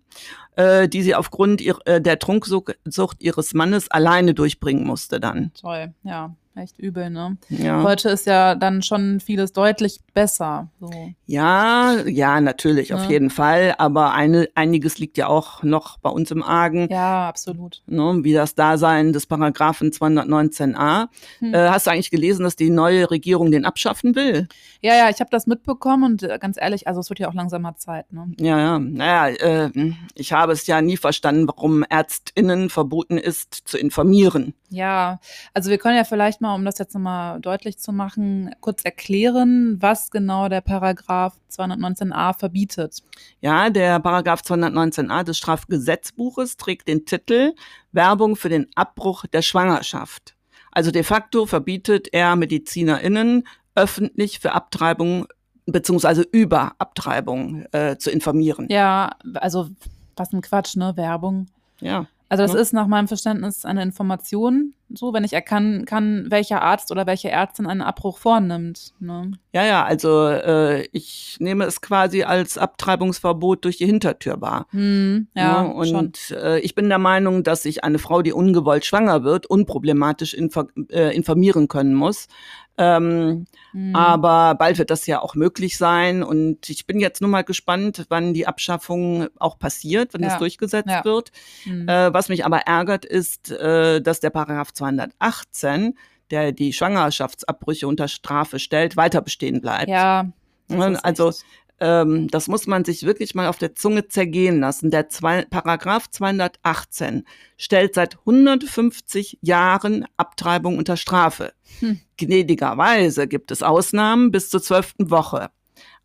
äh, 0.55 0.87
die 0.87 1.01
sie 1.01 1.15
aufgrund 1.15 1.59
ihr, 1.61 1.77
äh, 1.85 1.99
der 1.99 2.19
Trunksucht 2.19 2.77
ihres 3.19 3.53
Mannes 3.53 3.89
alleine 3.91 4.33
durchbringen 4.33 4.85
musste 4.85 5.19
dann. 5.19 5.51
toll. 5.59 5.93
Ja, 6.03 6.33
echt 6.55 6.77
übel, 6.79 7.09
ne? 7.09 7.37
Ja. 7.49 7.81
Heute 7.83 8.09
ist 8.09 8.25
ja 8.27 8.55
dann 8.55 8.81
schon 8.83 9.19
vieles 9.19 9.53
deutlich 9.53 9.99
besser. 10.13 10.69
So. 10.79 10.89
Ja, 11.25 11.95
ja, 12.05 12.39
natürlich, 12.41 12.93
auf 12.93 13.03
Ja. 13.05 13.09
jeden 13.09 13.29
Fall. 13.29 13.73
Aber 13.77 14.13
eine, 14.13 14.47
einiges 14.55 14.99
liegt 14.99 15.17
ja 15.17 15.27
auch 15.27 15.63
noch 15.63 15.97
bei 15.97 16.09
uns 16.09 16.29
im 16.31 16.43
Argen. 16.43 16.87
Ja, 16.91 17.27
absolut. 17.27 17.81
Ne, 17.87 18.19
wie 18.21 18.33
das 18.33 18.53
Dasein 18.55 19.13
des 19.13 19.25
Paragraphen 19.25 19.91
219a. 19.91 21.07
Hm. 21.39 21.53
Äh, 21.53 21.69
hast 21.69 21.87
du 21.87 21.91
eigentlich 21.91 22.11
gelesen, 22.11 22.43
dass 22.43 22.55
die 22.55 22.69
neue 22.69 23.09
Regierung 23.09 23.51
den 23.51 23.65
abschaffen 23.65 24.15
will? 24.15 24.47
Ja, 24.81 24.95
ja, 24.95 25.09
ich 25.09 25.19
habe 25.19 25.29
das 25.31 25.47
mitbekommen 25.47 26.03
und 26.03 26.23
äh, 26.23 26.37
ganz 26.39 26.57
ehrlich, 26.59 26.87
also 26.87 26.99
es 26.99 27.09
wird 27.09 27.19
ja 27.19 27.29
auch 27.29 27.33
langsamer 27.33 27.75
Zeit, 27.77 28.11
ne? 28.13 28.31
Ja, 28.39 28.59
ja. 28.59 28.79
Naja, 28.79 29.27
äh, 29.35 29.71
ich 30.15 30.33
habe 30.33 30.51
es 30.53 30.67
ja 30.67 30.81
nie 30.81 30.97
verstanden, 30.97 31.47
warum 31.47 31.83
ÄrztInnen 31.89 32.69
verboten 32.69 33.17
ist, 33.17 33.53
zu 33.65 33.77
informieren. 33.77 34.53
Ja, 34.69 35.19
also 35.53 35.69
wir 35.69 35.77
können 35.77 35.95
ja 35.97 36.03
vielleicht 36.03 36.41
mal, 36.43 36.53
um 36.53 36.63
das 36.65 36.77
jetzt 36.77 36.93
nochmal 36.93 37.39
deutlich 37.39 37.79
zu 37.79 37.91
machen, 37.91 38.53
kurz 38.59 38.83
erklären, 38.83 39.77
was 39.81 40.11
genau 40.11 40.49
der 40.49 40.61
Paragraph 40.61 41.33
219a 41.51 42.37
verbietet. 42.37 43.01
Ja, 43.41 43.69
der 43.69 43.99
Paragraph 43.99 44.41
219a 44.41 45.23
des 45.23 45.37
Strafgesetzbuches 45.39 46.57
trägt 46.57 46.87
den 46.87 47.05
Titel 47.05 47.53
Werbung 47.91 48.35
für 48.35 48.49
den 48.49 48.67
Abbruch 48.75 49.25
der 49.25 49.41
Schwangerschaft. 49.41 50.35
Also 50.71 50.91
de 50.91 51.03
facto 51.03 51.45
verbietet 51.45 52.13
er 52.13 52.35
MedizinerInnen 52.35 53.47
öffentlich 53.75 54.39
für 54.39 54.51
Abtreibung 54.51 55.27
beziehungsweise 55.65 56.23
über 56.23 56.73
Abtreibung 56.77 57.65
äh, 57.71 57.97
zu 57.97 58.11
informieren. 58.11 58.67
Ja, 58.69 59.15
also 59.35 59.69
was 60.15 60.33
ein 60.33 60.41
Quatsch, 60.41 60.75
ne? 60.75 60.95
Werbung. 60.97 61.47
Ja. 61.79 62.07
Also 62.33 62.43
das 62.43 62.53
Ja. 62.53 62.59
ist 62.61 62.73
nach 62.73 62.87
meinem 62.87 63.07
Verständnis 63.07 63.63
eine 63.63 63.83
Information, 63.83 64.73
so 64.89 65.13
wenn 65.13 65.23
ich 65.23 65.33
erkennen 65.33 65.85
kann, 65.85 66.25
welcher 66.29 66.61
Arzt 66.61 66.91
oder 66.91 67.05
welche 67.05 67.29
Ärztin 67.29 67.67
einen 67.67 67.81
Abbruch 67.81 68.17
vornimmt. 68.17 68.93
Ne? 68.99 69.31
Ja, 69.53 69.63
ja, 69.65 69.83
also 69.85 70.27
äh, 70.27 70.87
ich 70.91 71.37
nehme 71.39 71.65
es 71.65 71.81
quasi 71.81 72.23
als 72.23 72.57
Abtreibungsverbot 72.57 73.65
durch 73.65 73.77
die 73.77 73.85
Hintertür 73.85 74.41
wahr. 74.41 74.65
Hm, 74.71 75.27
ja, 75.35 75.63
Ne? 75.63 75.85
schon. 75.85 75.95
und 75.95 76.31
äh, 76.31 76.59
ich 76.59 76.73
bin 76.75 76.89
der 76.89 76.97
Meinung, 76.99 77.43
dass 77.43 77.63
sich 77.63 77.83
eine 77.83 77.99
Frau, 77.99 78.21
die 78.23 78.33
ungewollt 78.33 78.85
schwanger 78.85 79.23
wird, 79.23 79.45
unproblematisch 79.45 80.33
äh, 80.35 81.15
informieren 81.15 81.67
können 81.67 81.93
muss. 81.93 82.27
Ähm, 82.77 83.45
Hm. 83.71 83.95
Aber 83.95 84.53
bald 84.55 84.77
wird 84.77 84.91
das 84.91 85.07
ja 85.07 85.19
auch 85.21 85.33
möglich 85.33 85.77
sein. 85.77 86.21
Und 86.21 86.69
ich 86.69 86.85
bin 86.85 86.99
jetzt 86.99 87.21
nur 87.21 87.29
mal 87.29 87.43
gespannt, 87.43 88.05
wann 88.09 88.33
die 88.35 88.45
Abschaffung 88.45 89.27
auch 89.39 89.57
passiert, 89.57 90.13
wenn 90.13 90.21
Ja. 90.21 90.29
das 90.29 90.37
durchgesetzt 90.39 90.89
Ja. 90.89 91.03
wird. 91.03 91.31
Hm. 91.63 91.87
Äh, 91.89 92.13
was 92.13 92.29
mich 92.29 92.45
aber 92.45 92.59
ärgert, 92.67 93.03
ist, 93.03 93.49
äh, 93.51 93.99
dass 94.01 94.19
der 94.19 94.29
Paragraph 94.29 94.73
218, 94.73 95.97
der 96.31 96.51
die 96.51 96.71
Schwangerschaftsabbrüche 96.73 97.87
unter 97.87 98.07
Strafe 98.07 98.59
stellt, 98.59 98.95
weiter 98.97 99.21
bestehen 99.21 99.59
bleibt. 99.61 99.89
ja, 99.89 100.27
das 100.67 100.77
Ne, 100.77 100.91
ist 100.93 101.05
also 101.05 101.29
echt- 101.29 101.45
ähm, 101.79 102.27
das 102.29 102.47
muss 102.47 102.67
man 102.67 102.85
sich 102.85 103.03
wirklich 103.03 103.35
mal 103.35 103.47
auf 103.47 103.57
der 103.57 103.75
Zunge 103.75 104.07
zergehen 104.07 104.59
lassen. 104.59 104.91
Der 104.91 105.09
zwei, 105.09 105.43
Paragraph 105.45 106.09
218 106.09 107.25
stellt 107.57 107.95
seit 107.95 108.19
150 108.19 109.39
Jahren 109.41 110.05
Abtreibung 110.17 110.77
unter 110.77 110.97
Strafe. 110.97 111.53
Hm. 111.79 111.99
Gnädigerweise 112.17 113.27
gibt 113.27 113.51
es 113.51 113.63
Ausnahmen 113.63 114.31
bis 114.31 114.49
zur 114.49 114.61
zwölften 114.61 115.09
Woche. 115.09 115.49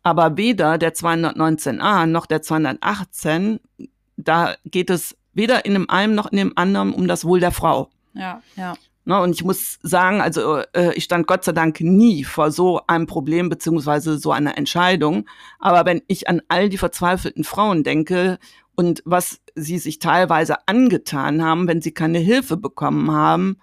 Aber 0.01 0.37
weder 0.37 0.77
der 0.77 0.93
219a 0.93 2.05
noch 2.05 2.25
der 2.25 2.41
218, 2.41 3.59
da 4.17 4.55
geht 4.65 4.89
es 4.89 5.15
weder 5.33 5.65
in 5.65 5.73
dem 5.73 5.89
einen 5.89 6.15
noch 6.15 6.31
in 6.31 6.37
dem 6.37 6.57
anderen 6.57 6.93
um 6.93 7.07
das 7.07 7.25
Wohl 7.25 7.39
der 7.39 7.51
Frau. 7.51 7.89
ja, 8.13 8.41
ja. 8.55 8.75
Ne, 9.09 9.19
und 9.19 9.31
ich 9.31 9.43
muss 9.43 9.79
sagen, 9.81 10.21
also 10.21 10.57
äh, 10.73 10.93
ich 10.93 11.05
stand 11.05 11.25
Gott 11.25 11.43
sei 11.43 11.51
Dank 11.51 11.81
nie 11.81 12.23
vor 12.23 12.51
so 12.51 12.81
einem 12.85 13.07
Problem 13.07 13.49
beziehungsweise 13.49 14.19
so 14.19 14.31
einer 14.31 14.55
Entscheidung. 14.55 15.27
Aber 15.57 15.83
wenn 15.87 16.03
ich 16.05 16.27
an 16.27 16.43
all 16.47 16.69
die 16.69 16.77
verzweifelten 16.77 17.43
Frauen 17.43 17.83
denke 17.83 18.37
und 18.75 19.01
was 19.05 19.41
sie 19.55 19.79
sich 19.79 19.97
teilweise 19.97 20.67
angetan 20.67 21.43
haben, 21.43 21.67
wenn 21.67 21.81
sie 21.81 21.91
keine 21.91 22.19
Hilfe 22.19 22.55
bekommen 22.55 23.09
haben, 23.09 23.57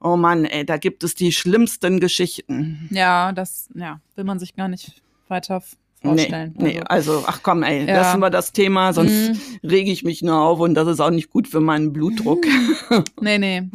oh 0.00 0.16
Mann, 0.16 0.46
ey, 0.46 0.64
da 0.64 0.78
gibt 0.78 1.04
es 1.04 1.14
die 1.14 1.32
schlimmsten 1.32 2.00
Geschichten. 2.00 2.88
Ja, 2.90 3.32
das 3.32 3.68
ja, 3.74 4.00
will 4.14 4.24
man 4.24 4.38
sich 4.38 4.56
gar 4.56 4.68
nicht 4.68 5.02
weiter 5.28 5.62
vorstellen. 6.02 6.54
Nee, 6.58 6.74
nee, 6.74 6.82
also 6.86 7.24
ach 7.26 7.40
komm, 7.42 7.62
ey, 7.62 7.86
Ja. 7.86 7.96
lassen 7.96 8.20
wir 8.20 8.30
das 8.30 8.52
Thema, 8.52 8.92
sonst 8.92 9.30
Mhm. 9.62 9.68
rege 9.70 9.90
ich 9.90 10.02
mich 10.02 10.22
nur 10.22 10.40
auf 10.40 10.60
und 10.60 10.74
das 10.74 10.88
ist 10.88 11.00
auch 11.00 11.10
nicht 11.10 11.30
gut 11.30 11.46
für 11.48 11.60
meinen 11.60 11.92
Blutdruck. 11.92 12.44
nee, 13.20 13.38
nee. 13.38 13.68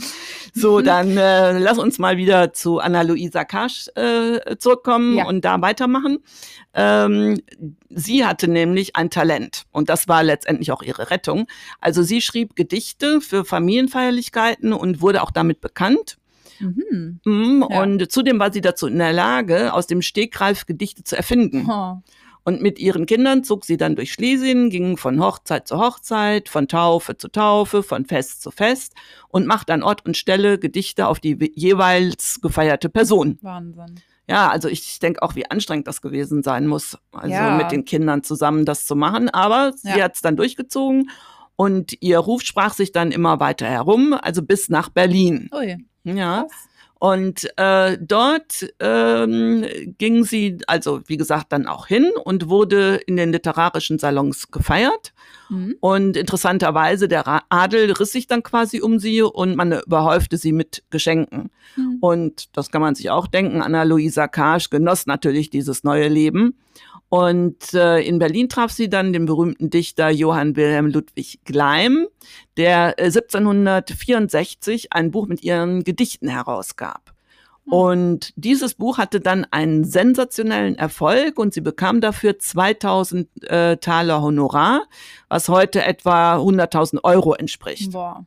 So, 0.53 0.81
dann 0.81 1.17
äh, 1.17 1.57
lass 1.59 1.77
uns 1.77 1.99
mal 1.99 2.17
wieder 2.17 2.53
zu 2.53 2.79
Anna-Luisa 2.79 3.43
Kasch 3.43 3.87
äh, 3.95 4.55
zurückkommen 4.57 5.17
Ja. 5.17 5.25
und 5.27 5.43
da 5.43 5.61
weitermachen. 5.61 6.19
Ähm, 6.73 7.41
sie 7.89 8.25
hatte 8.25 8.47
nämlich 8.47 8.95
ein 8.95 9.09
Talent 9.09 9.63
und 9.71 9.89
das 9.89 10.07
war 10.07 10.23
letztendlich 10.23 10.71
auch 10.71 10.81
ihre 10.81 11.09
Rettung. 11.11 11.47
Also 11.79 12.03
sie 12.03 12.21
schrieb 12.21 12.55
Gedichte 12.55 13.21
für 13.21 13.45
Familienfeierlichkeiten 13.45 14.73
und 14.73 15.01
wurde 15.01 15.21
auch 15.23 15.31
damit 15.31 15.61
bekannt. 15.61 16.17
Mhm. 16.59 17.65
Ja. 17.69 17.81
Und 17.83 18.11
zudem 18.11 18.39
war 18.39 18.51
sie 18.51 18.61
dazu 18.61 18.87
in 18.87 18.97
der 18.97 19.13
Lage, 19.13 19.73
aus 19.73 19.87
dem 19.87 20.01
Stegreif 20.01 20.65
Gedichte 20.65 21.03
zu 21.03 21.15
erfinden. 21.15 21.67
Oh. 21.69 21.97
Und 22.47 22.61
mit 22.61 22.77
ihren 22.77 23.07
Kindern 23.07 23.43
zog 23.43 23.65
sie 23.65 23.75
dann 23.75 23.95
durch 23.95 24.13
Schlesien, 24.13 24.69
ging 24.69 24.97
von 24.97 25.19
Hochzeit 25.19 25.67
zu 25.67 25.79
Hochzeit, 25.79 26.47
von 26.47 26.67
Taufe 26.67 27.17
zu 27.17 27.27
Taufe, 27.27 27.81
von 27.81 28.05
Fest 28.05 28.43
zu 28.43 28.51
Fest 28.51 28.93
und 29.29 29.47
macht 29.47 29.71
an 29.71 29.81
Ort 29.81 30.05
und 30.05 30.15
Stelle 30.15 30.59
Gedichte 30.59 31.07
auf 31.07 31.19
die 31.19 31.51
jeweils 31.55 32.39
gefeierte 32.41 32.87
Person. 32.89 33.39
Wahnsinn. 33.41 33.95
Ja, 34.27 34.49
also 34.49 34.67
ich 34.69 34.99
denke 34.99 35.23
auch, 35.23 35.35
wie 35.35 35.49
anstrengend 35.49 35.87
das 35.87 36.01
gewesen 36.01 36.43
sein 36.43 36.67
muss, 36.67 36.97
also 37.11 37.33
Ja. 37.33 37.57
mit 37.57 37.71
den 37.71 37.83
Kindern 37.85 38.21
zusammen 38.23 38.63
das 38.65 38.85
zu 38.85 38.95
machen. 38.95 39.29
Aber 39.29 39.73
sie 39.75 39.89
Ja. 39.97 40.03
hat 40.03 40.15
es 40.15 40.21
dann 40.21 40.35
durchgezogen 40.35 41.09
und 41.55 41.97
ihr 42.01 42.19
Ruf 42.19 42.41
sprach 42.43 42.73
sich 42.75 42.91
dann 42.91 43.11
immer 43.11 43.39
weiter 43.39 43.65
herum, 43.67 44.13
also 44.19 44.43
bis 44.43 44.69
nach 44.69 44.89
Berlin. 44.89 45.49
Ui. 45.51 45.77
Ja. 46.05 46.43
Krass. 46.43 46.69
Und 46.97 47.49
äh, 47.57 47.97
dort 47.99 48.65
ähm, 48.79 49.65
ging 49.97 50.23
sie, 50.23 50.57
also 50.65 51.01
wie 51.07 51.17
gesagt, 51.17 51.51
dann 51.51 51.67
auch 51.67 51.87
hin 51.87 52.11
und 52.23 52.47
wurde 52.49 52.95
in 52.95 53.17
den 53.17 53.31
literarischen 53.33 53.99
Salons 53.99 54.49
gefeiert. 54.49 55.13
Mhm. 55.49 55.75
Und 55.81 56.17
interessanterweise, 56.17 57.07
der 57.07 57.43
Adel 57.49 57.91
riss 57.91 58.13
sich 58.13 58.27
dann 58.27 58.43
quasi 58.43 58.81
um 58.81 58.97
sie 58.97 59.21
und 59.21 59.55
man 59.57 59.73
überhäufte 59.73 60.37
sie 60.37 60.53
mit 60.53 60.83
Geschenken. 60.89 61.51
Mhm. 61.75 61.97
Und 61.99 62.57
das 62.57 62.71
kann 62.71 62.81
man 62.81 62.95
sich 62.95 63.09
auch 63.09 63.27
denken, 63.27 63.61
Anna-Luisa 63.61 64.27
Karsch 64.27 64.69
genoss 64.69 65.05
natürlich 65.05 65.49
dieses 65.49 65.83
neue 65.83 66.07
Leben. 66.07 66.57
Und 67.15 67.73
äh, 67.73 68.01
in 68.01 68.19
Berlin 68.19 68.49
traf 68.49 68.71
sie 68.71 68.89
dann 68.89 69.13
den 69.13 69.25
berühmten 69.25 69.69
Dichter 69.69 70.09
Johann 70.09 70.57
Wilhelm 70.57 70.87
Ludwig 70.87 71.39
Gleim, 71.45 72.07
der 72.57 72.99
äh, 72.99 73.05
1764 73.05 74.91
ein 74.91 75.11
Buch 75.11 75.25
mit 75.25 75.41
ihren 75.41 75.85
Gedichten 75.85 76.27
herausgab. 76.27 77.13
Hm. 77.63 77.71
Und 77.71 78.33
dieses 78.35 78.73
Buch 78.73 78.97
hatte 78.97 79.21
dann 79.21 79.45
einen 79.49 79.85
sensationellen 79.85 80.75
Erfolg 80.75 81.39
und 81.39 81.53
sie 81.53 81.61
bekam 81.61 82.01
dafür 82.01 82.37
2000 82.37 83.29
äh, 83.43 83.77
Taler 83.77 84.21
Honorar, 84.21 84.81
was 85.29 85.47
heute 85.47 85.85
etwa 85.85 86.35
100.000 86.35 87.01
Euro 87.05 87.33
entspricht. 87.33 87.93
Boah. 87.93 88.25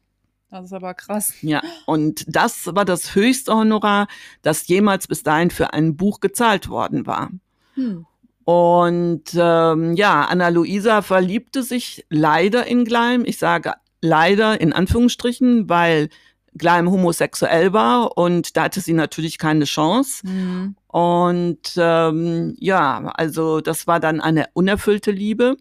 Das 0.50 0.64
ist 0.64 0.72
aber 0.72 0.94
krass. 0.94 1.34
Ja, 1.42 1.60
und 1.84 2.24
das 2.26 2.74
war 2.74 2.86
das 2.86 3.14
höchste 3.14 3.52
Honorar, 3.52 4.08
das 4.40 4.66
jemals 4.66 5.06
bis 5.06 5.22
dahin 5.22 5.50
für 5.50 5.74
ein 5.74 5.94
Buch 5.94 6.20
gezahlt 6.20 6.70
worden 6.70 7.06
war. 7.06 7.28
Hm. 7.74 8.06
Und 8.48 9.24
ähm, 9.34 9.92
ja, 9.92 10.24
Anna-Luisa 10.24 11.02
verliebte 11.02 11.62
sich 11.62 12.06
leider 12.08 12.66
in 12.66 12.86
Gleim. 12.86 13.24
Ich 13.26 13.36
sage 13.36 13.74
leider 14.00 14.58
in 14.58 14.72
Anführungsstrichen, 14.72 15.68
weil 15.68 16.08
Gleim 16.54 16.90
homosexuell 16.90 17.74
war 17.74 18.16
und 18.16 18.56
da 18.56 18.62
hatte 18.62 18.80
sie 18.80 18.94
natürlich 18.94 19.36
keine 19.36 19.66
Chance. 19.66 20.26
Mhm. 20.26 20.76
Und 20.86 21.74
ähm, 21.76 22.56
ja, 22.58 23.12
also 23.16 23.60
das 23.60 23.86
war 23.86 24.00
dann 24.00 24.18
eine 24.18 24.46
unerfüllte 24.54 25.10
Liebe. 25.10 25.58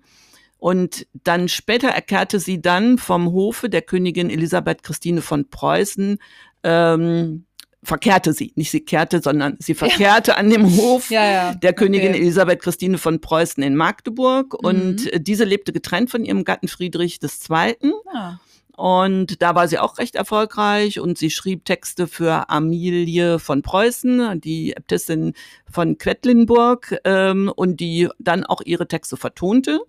Und 0.58 1.08
dann 1.26 1.50
später 1.50 1.90
erkehrte 1.90 2.40
sie 2.40 2.62
dann 2.62 2.98
vom 3.00 3.34
Hofe 3.34 3.70
der 3.70 3.82
Königin 3.82 4.30
Elisabeth 4.30 4.84
Christine 4.84 5.22
von 5.22 5.50
Preußen, 5.50 6.20
ähm, 6.64 7.47
verkehrte 7.88 8.34
sie, 8.34 8.52
nicht 8.56 8.70
sie 8.70 8.82
kehrte, 8.82 9.22
sondern 9.22 9.56
sie 9.60 9.74
verkehrte 9.74 10.32
ja. 10.32 10.38
an 10.38 10.50
dem 10.50 10.76
Hof 10.76 11.10
ja, 11.10 11.26
ja. 11.26 11.54
der 11.56 11.74
Königin 11.74 12.10
okay. 12.10 12.20
Elisabeth 12.20 12.62
Christine 12.62 12.98
von 12.98 13.22
Preußen 13.22 13.64
in 13.64 13.76
Magdeburg. 13.76 14.54
Mhm. 14.62 14.68
Und 14.68 15.12
diese 15.16 15.46
lebte 15.46 15.72
getrennt 15.72 16.12
von 16.12 16.26
ihrem 16.26 16.44
Gatten 16.44 16.68
Friedrich 16.68 17.20
II. 17.22 17.94
Ah. 18.14 18.40
Und 18.76 19.42
da 19.42 19.56
war 19.56 19.68
sie 19.68 19.80
auch 19.80 19.98
recht 19.98 20.16
erfolgreich 20.16 21.00
und 21.00 21.18
sie 21.18 21.32
schrieb 21.32 21.66
Texte 21.66 22.06
für 22.06 22.50
Amelie 22.50 23.40
von 23.40 23.64
Preußen, 23.64 24.40
die 24.40 24.74
Äbtissin 24.74 25.34
von 25.68 25.98
Quedlinburg, 25.98 27.00
ähm, 27.04 27.52
und 27.56 27.80
die 27.80 28.08
dann 28.20 28.44
auch 28.44 28.62
ihre 28.64 28.88
Texte 28.88 29.18
vertonte. 29.18 29.80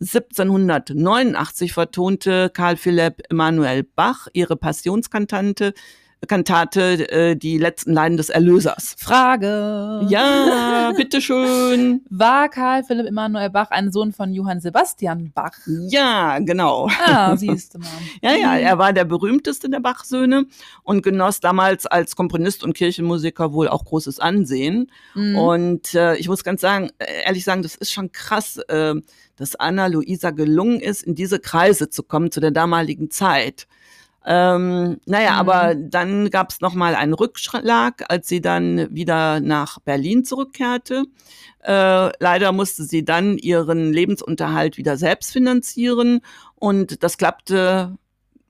1789 0.00 1.72
vertonte 1.72 2.50
Karl 2.50 2.76
Philipp 2.76 3.22
Emanuel 3.30 3.82
Bach 3.82 4.28
ihre 4.34 4.56
Passionskantante 4.56 5.72
Kantate 6.26 7.10
äh, 7.10 7.36
Die 7.36 7.58
letzten 7.58 7.92
Leiden 7.92 8.16
des 8.16 8.28
Erlösers. 8.28 8.94
Frage. 8.98 10.06
Ja, 10.08 10.92
bitteschön. 10.96 12.02
War 12.10 12.48
Karl 12.48 12.84
Philipp 12.84 13.06
Emanuel 13.06 13.50
Bach 13.50 13.70
ein 13.70 13.92
Sohn 13.92 14.12
von 14.12 14.32
Johann 14.32 14.60
Sebastian 14.60 15.32
Bach? 15.34 15.52
Ja, 15.66 16.38
genau. 16.40 16.88
Ah, 17.06 17.36
siehst 17.36 17.74
du 17.74 17.78
mal. 17.78 17.88
ja, 18.22 18.34
ja, 18.34 18.56
er 18.56 18.78
war 18.78 18.92
der 18.92 19.04
berühmteste 19.04 19.68
der 19.68 19.80
Bach-Söhne 19.80 20.46
und 20.82 21.02
genoss 21.02 21.40
damals 21.40 21.86
als 21.86 22.16
Komponist 22.16 22.64
und 22.64 22.74
Kirchenmusiker 22.74 23.52
wohl 23.52 23.68
auch 23.68 23.84
großes 23.84 24.20
Ansehen. 24.20 24.90
Mhm. 25.14 25.36
Und 25.36 25.94
äh, 25.94 26.16
ich 26.16 26.28
muss 26.28 26.44
ganz 26.44 26.60
sagen, 26.60 26.90
ehrlich 27.24 27.44
sagen, 27.44 27.62
das 27.62 27.74
ist 27.74 27.92
schon 27.92 28.12
krass, 28.12 28.58
äh, 28.68 28.94
dass 29.36 29.56
Anna 29.56 29.86
Luisa 29.86 30.30
gelungen 30.30 30.80
ist, 30.80 31.02
in 31.02 31.14
diese 31.14 31.38
Kreise 31.38 31.90
zu 31.90 32.02
kommen 32.02 32.30
zu 32.30 32.40
der 32.40 32.50
damaligen 32.50 33.10
Zeit. 33.10 33.66
Ähm, 34.26 35.00
naja, 35.04 35.32
mhm. 35.32 35.38
aber 35.38 35.74
dann 35.74 36.30
gab 36.30 36.50
es 36.50 36.60
nochmal 36.60 36.94
einen 36.94 37.12
Rückschlag, 37.12 38.04
als 38.08 38.28
sie 38.28 38.40
dann 38.40 38.88
wieder 38.94 39.40
nach 39.40 39.78
Berlin 39.80 40.24
zurückkehrte. 40.24 41.04
Äh, 41.62 42.10
leider 42.18 42.52
musste 42.52 42.84
sie 42.84 43.04
dann 43.04 43.36
ihren 43.36 43.92
Lebensunterhalt 43.92 44.78
wieder 44.78 44.96
selbst 44.96 45.32
finanzieren 45.32 46.20
und 46.54 47.02
das 47.02 47.18
klappte 47.18 47.96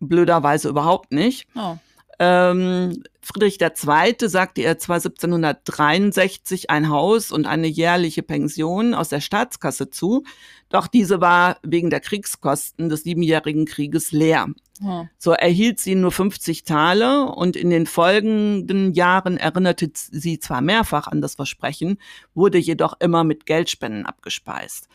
blöderweise 0.01 0.69
überhaupt 0.69 1.13
nicht. 1.13 1.49
Oh. 1.57 1.77
Ähm, 2.19 3.03
Friedrich 3.23 3.61
II. 3.61 4.29
sagte 4.29 4.61
ihr 4.61 4.79
zwar 4.79 4.97
1763 4.97 6.71
ein 6.71 6.89
Haus 6.89 7.33
und 7.33 7.47
eine 7.47 7.67
jährliche 7.67 8.23
Pension 8.23 8.95
aus 8.95 9.09
der 9.09 9.21
Staatskasse 9.21 9.91
zu, 9.91 10.25
doch 10.69 10.87
diese 10.87 11.21
war 11.21 11.59
wegen 11.63 11.91
der 11.91 12.01
Kriegskosten 12.01 12.89
des 12.89 13.03
Siebenjährigen 13.05 13.67
Krieges 13.67 14.13
leer. 14.13 14.49
Ja. 14.81 15.09
So 15.19 15.33
erhielt 15.33 15.79
sie 15.79 15.95
nur 15.95 16.11
50 16.11 16.65
Taler 16.65 17.37
und 17.37 17.57
in 17.57 17.71
den 17.71 17.87
folgenden 17.87 18.93
Jahren 18.93 19.37
erinnerte 19.37 19.91
sie 19.95 20.41
zwar 20.41 20.61
mehrfach 20.61 21.07
an 21.07 21.21
das 21.21 21.37
Versprechen, 21.37 21.99
wurde 22.35 22.59
jedoch 22.59 22.95
immer 23.01 23.23
mit 23.25 23.47
Geldspenden 23.47 24.05
abgespeist. 24.05 24.89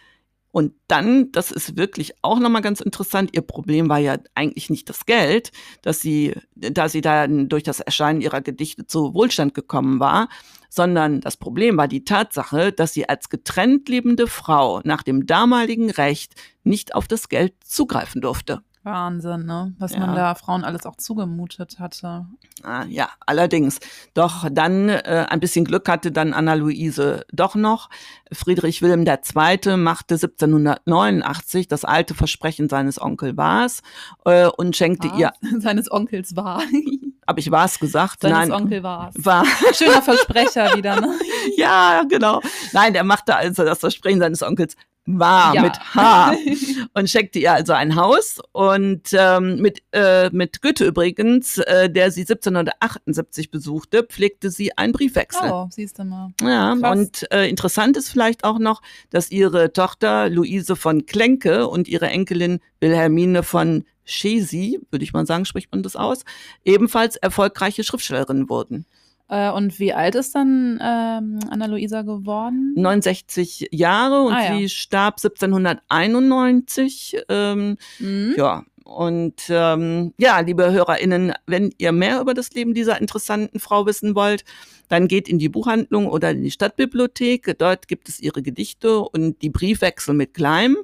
Und 0.52 0.74
dann, 0.88 1.32
das 1.32 1.52
ist 1.52 1.78
wirklich 1.78 2.14
auch 2.24 2.40
nochmal 2.40 2.64
ganz 2.64 2.82
interessant, 2.82 3.32
ihr 3.34 3.42
Problem 3.42 3.88
war 3.88 4.00
ja 4.00 4.18
eigentlich 4.34 4.70
nicht 4.70 4.90
das 4.90 5.06
Geld, 5.06 5.52
dass 5.84 6.02
sie, 6.02 6.34
da 6.56 6.90
sie 6.90 7.02
dann 7.02 7.50
durch 7.50 7.64
das 7.64 7.80
Erscheinen 7.80 8.22
ihrer 8.22 8.42
Gedichte 8.42 8.88
zu 8.88 9.14
Wohlstand 9.14 9.54
gekommen 9.54 10.00
war, 10.00 10.28
sondern 10.70 11.22
das 11.22 11.38
Problem 11.38 11.78
war 11.78 11.88
die 11.88 12.04
Tatsache, 12.04 12.72
dass 12.72 12.94
sie 12.94 13.08
als 13.08 13.30
getrennt 13.30 13.90
lebende 13.90 14.28
Frau 14.28 14.82
nach 14.84 15.04
dem 15.04 15.28
damaligen 15.28 15.92
Recht 15.92 16.34
nicht 16.64 16.96
auf 16.96 17.08
das 17.08 17.30
Geld 17.30 17.54
zugreifen 17.64 18.22
durfte. 18.22 18.64
Wahnsinn, 18.84 19.46
ne? 19.46 19.74
Was 19.78 19.94
ja. 19.94 20.00
man 20.00 20.16
da 20.16 20.36
Frauen 20.36 20.64
alles 20.64 20.86
auch 20.86 20.96
zugemutet 20.96 21.80
hatte. 21.80 22.26
Ah, 22.64 22.86
ja, 22.86 23.10
allerdings. 23.26 23.80
Doch 24.14 24.48
dann 24.50 24.90
äh, 24.90 25.26
ein 25.30 25.40
bisschen 25.40 25.66
Glück 25.66 25.90
hatte 25.90 26.12
dann 26.12 26.34
Anna-Luise 26.34 27.26
doch 27.32 27.56
noch. 27.56 27.90
Friedrich 28.32 28.82
Wilhelm 28.82 29.06
II. 29.06 29.78
machte 29.78 30.16
1789 30.16 31.68
das 31.68 31.84
alte 31.84 32.14
Versprechen 32.14 32.70
seines 32.70 33.02
Onkels 33.02 33.38
Wars 33.38 33.82
äh, 34.26 34.48
und 34.48 34.76
schenkte 34.76 35.10
Was? 35.12 35.20
ihr... 35.20 35.32
Seines 35.60 35.92
Onkels 35.92 36.36
war. 36.36 36.62
Habe 37.30 37.42
ich 37.42 37.52
was 37.52 37.78
gesagt? 37.78 38.22
Seines 38.22 38.50
Nein. 38.50 38.52
Onkel 38.52 38.82
war's. 38.82 39.14
War. 39.20 39.46
Schöner 39.74 40.02
Versprecher 40.02 40.76
wieder, 40.76 41.00
ne? 41.00 41.14
ja, 41.58 42.02
genau. 42.10 42.42
Nein, 42.74 42.96
er 42.96 43.04
machte 43.04 43.36
also 43.36 43.64
das 43.64 43.78
Versprechen 43.78 44.20
seines 44.20 44.42
Onkels 44.42 44.76
war 45.18 45.56
ja. 45.56 45.62
mit 45.64 45.80
H 45.96 46.36
und 46.94 47.10
schenkte 47.10 47.40
ihr 47.40 47.54
also 47.54 47.74
ein 47.74 47.96
Haus 47.96 48.40
und 48.52 49.10
ähm, 49.14 49.62
mit 49.62 49.82
äh, 49.92 50.30
mit 50.32 50.62
Goethe 50.62 50.86
übrigens, 50.86 51.58
äh, 51.58 51.90
der 51.90 52.12
sie 52.12 52.22
1778 52.22 53.50
besuchte, 53.50 54.04
pflegte 54.04 54.52
sie 54.52 54.78
einen 54.78 54.94
Briefwechsel. 54.94 55.50
Oh, 55.52 55.68
siehst 55.72 55.98
du 56.00 56.04
mal. 56.04 56.34
Ja, 56.42 56.76
Krass. 56.76 56.98
und 56.98 57.32
äh, 57.32 57.48
interessant 57.48 57.98
ist 57.98 58.10
vielleicht 58.10 58.44
auch 58.44 58.60
noch, 58.60 58.82
dass 59.10 59.32
ihre 59.32 59.74
Tochter 59.74 60.30
Luise 60.30 60.76
von 60.76 61.06
Klenke 61.06 61.68
und 61.68 61.88
ihre 61.88 62.08
Enkelin 62.08 62.60
Wilhelmine 62.80 63.44
von 63.44 63.86
Chesi, 64.06 64.80
würde 64.90 65.04
ich 65.04 65.14
mal 65.14 65.26
sagen, 65.26 65.46
spricht 65.46 65.72
man 65.72 65.84
das 65.84 65.96
aus, 65.96 66.24
ebenfalls 66.66 67.16
erfolgreiche 67.16 67.84
Schriftstellerinnen 67.84 68.50
wurden. 68.50 68.86
Äh, 69.30 69.52
und 69.52 69.80
wie 69.80 69.94
alt 69.94 70.16
ist 70.16 70.36
dann 70.36 70.80
ähm, 70.82 71.40
Anna-Luisa 71.50 72.02
geworden? 72.02 72.74
69 72.76 73.70
Jahre 73.72 74.24
und 74.24 74.34
ah, 74.34 74.44
ja. 74.44 74.58
sie 74.58 74.70
starb 74.70 75.18
1791. 75.18 77.24
Ähm, 77.30 77.78
mhm. 78.00 78.34
Ja, 78.36 78.66
und 78.90 79.44
ähm, 79.50 80.14
ja, 80.18 80.40
liebe 80.40 80.72
HörerInnen, 80.72 81.34
wenn 81.46 81.72
ihr 81.78 81.92
mehr 81.92 82.22
über 82.22 82.34
das 82.34 82.52
Leben 82.54 82.74
dieser 82.74 83.00
interessanten 83.00 83.60
Frau 83.60 83.86
wissen 83.86 84.16
wollt, 84.16 84.44
dann 84.88 85.08
geht 85.08 85.30
in 85.30 85.38
die 85.38 85.50
Buchhandlung 85.50 86.08
oder 86.08 86.32
in 86.32 86.42
die 86.42 86.50
Stadtbibliothek. 86.50 87.56
Dort 87.60 87.88
gibt 87.88 88.10
es 88.10 88.20
ihre 88.20 88.42
Gedichte 88.42 89.02
und 89.02 89.44
die 89.44 89.52
Briefwechsel 89.52 90.16
mit 90.16 90.34
Gleim. 90.34 90.76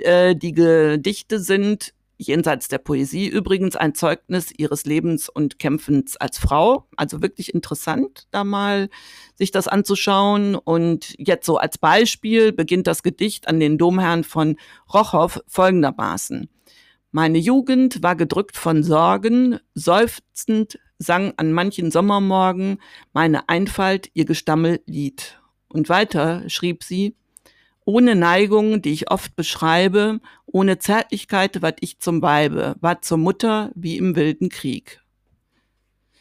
Äh, 0.00 0.36
die 0.36 0.52
Gedichte 0.52 1.40
sind 1.40 1.94
jenseits 2.18 2.68
der 2.68 2.78
Poesie 2.78 3.28
übrigens 3.28 3.76
ein 3.76 3.94
Zeugnis 3.94 4.52
ihres 4.56 4.84
Lebens 4.84 5.28
und 5.28 5.58
Kämpfens 5.58 6.16
als 6.16 6.38
Frau. 6.38 6.88
Also 6.96 7.22
wirklich 7.22 7.54
interessant, 7.54 8.26
da 8.30 8.44
mal 8.44 8.90
sich 9.36 9.52
das 9.52 9.68
anzuschauen. 9.68 10.56
Und 10.56 11.14
jetzt 11.18 11.46
so 11.46 11.56
als 11.56 11.78
Beispiel 11.78 12.52
beginnt 12.52 12.86
das 12.86 13.02
Gedicht 13.02 13.48
an 13.48 13.60
den 13.60 13.78
Domherrn 13.78 14.24
von 14.24 14.56
Rochow 14.92 15.40
folgendermaßen. 15.46 16.48
Meine 17.10 17.38
Jugend 17.38 18.02
war 18.02 18.16
gedrückt 18.16 18.56
von 18.56 18.82
Sorgen, 18.82 19.58
seufzend 19.74 20.78
sang 20.98 21.32
an 21.36 21.52
manchen 21.52 21.90
Sommermorgen 21.90 22.78
meine 23.12 23.48
Einfalt 23.48 24.10
ihr 24.14 24.24
Gestammellied. 24.24 25.40
Und 25.68 25.88
weiter 25.88 26.48
schrieb 26.50 26.82
sie, 26.82 27.14
ohne 27.88 28.14
Neigung, 28.14 28.82
die 28.82 28.92
ich 28.92 29.10
oft 29.10 29.34
beschreibe, 29.34 30.20
ohne 30.44 30.78
Zärtlichkeit 30.78 31.62
ward 31.62 31.78
ich 31.80 32.00
zum 32.00 32.20
Weibe, 32.20 32.76
ward 32.82 33.02
zur 33.02 33.16
Mutter 33.16 33.70
wie 33.74 33.96
im 33.96 34.14
wilden 34.14 34.50
Krieg. 34.50 35.00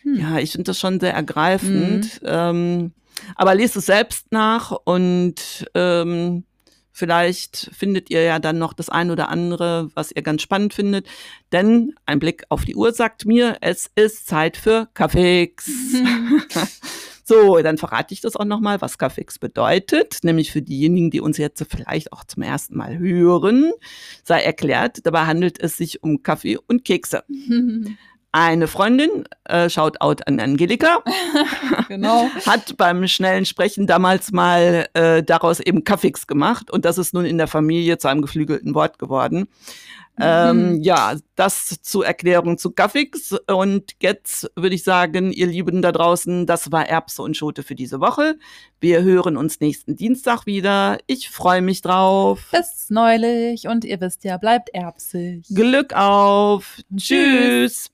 Hm. 0.03 0.15
Ja, 0.15 0.37
ich 0.37 0.53
finde 0.53 0.63
das 0.63 0.79
schon 0.79 1.01
sehr 1.01 1.13
ergreifend. 1.13 2.21
Mhm. 2.21 2.27
Ähm, 2.29 2.91
aber 3.35 3.53
lest 3.53 3.75
es 3.75 3.85
selbst 3.85 4.31
nach 4.31 4.71
und 4.85 5.69
ähm, 5.73 6.45
vielleicht 6.93 7.69
findet 7.77 8.09
ihr 8.11 8.21
ja 8.21 8.39
dann 8.39 8.59
noch 8.59 8.71
das 8.71 8.87
ein 8.87 9.11
oder 9.11 9.27
andere, 9.27 9.89
was 9.93 10.13
ihr 10.13 10.21
ganz 10.21 10.43
spannend 10.43 10.73
findet. 10.73 11.05
Denn 11.51 11.95
ein 12.05 12.19
Blick 12.19 12.45
auf 12.47 12.63
die 12.63 12.77
Uhr 12.77 12.93
sagt 12.93 13.25
mir, 13.25 13.57
es 13.59 13.91
ist 13.93 14.25
Zeit 14.25 14.55
für 14.55 14.87
Kaffeeks. 14.93 15.69
So, 17.27 17.57
dann 17.61 17.77
verrate 17.77 18.13
ich 18.13 18.21
das 18.21 18.37
auch 18.37 18.45
nochmal, 18.45 18.79
was 18.79 18.97
Kaffeeks 18.97 19.37
bedeutet, 19.37 20.19
nämlich 20.23 20.49
für 20.53 20.61
diejenigen, 20.61 21.11
die 21.11 21.19
uns 21.19 21.37
jetzt 21.37 21.61
vielleicht 21.69 22.13
auch 22.13 22.23
zum 22.23 22.41
ersten 22.41 22.77
Mal 22.77 22.97
hören, 22.99 23.73
sei 24.23 24.41
erklärt, 24.41 25.05
dabei 25.05 25.25
handelt 25.25 25.61
es 25.61 25.75
sich 25.75 26.01
um 26.03 26.23
Kaffee 26.23 26.57
und 26.57 26.85
Kekse. 26.85 27.25
Eine 28.31 28.67
Freundin, 28.67 29.25
äh, 29.45 29.69
Shoutout 29.69 30.23
an 30.25 30.39
Angelika, 30.39 31.03
genau. 31.89 32.29
hat 32.45 32.77
beim 32.77 33.07
schnellen 33.07 33.45
Sprechen 33.45 33.87
damals 33.87 34.31
mal 34.31 34.87
äh, 34.93 35.23
daraus 35.23 35.59
eben 35.59 35.83
Kaffeeks 35.83 36.27
gemacht 36.27 36.71
und 36.71 36.85
das 36.85 36.97
ist 36.97 37.13
nun 37.13 37.25
in 37.25 37.37
der 37.37 37.47
Familie 37.47 37.97
zu 37.97 38.07
einem 38.07 38.21
geflügelten 38.21 38.73
Wort 38.73 38.99
geworden. 38.99 39.47
Ähm, 40.19 40.75
Mhm. 40.77 40.81
ja, 40.81 41.15
das 41.35 41.77
zur 41.81 42.05
Erklärung 42.05 42.57
zu 42.57 42.71
Kaffeeks. 42.71 43.35
Und 43.47 43.91
jetzt 44.01 44.49
würde 44.55 44.75
ich 44.75 44.83
sagen, 44.83 45.31
ihr 45.31 45.47
Lieben 45.47 45.81
da 45.81 45.91
draußen, 45.91 46.45
das 46.45 46.71
war 46.71 46.87
Erbse 46.87 47.21
und 47.21 47.37
Schote 47.37 47.63
für 47.63 47.75
diese 47.75 47.99
Woche. 47.99 48.37
Wir 48.79 49.03
hören 49.03 49.37
uns 49.37 49.59
nächsten 49.59 49.95
Dienstag 49.95 50.45
wieder. 50.45 50.97
Ich 51.07 51.29
freue 51.29 51.61
mich 51.61 51.81
drauf. 51.81 52.47
Bis 52.51 52.89
neulich 52.89 53.67
und 53.67 53.85
ihr 53.85 54.01
wisst 54.01 54.23
ja, 54.23 54.37
bleibt 54.37 54.69
erbsig. 54.73 55.45
Glück 55.53 55.93
auf. 55.93 56.77
Tschüss. 56.95 57.89
Tschüss. 57.89 57.91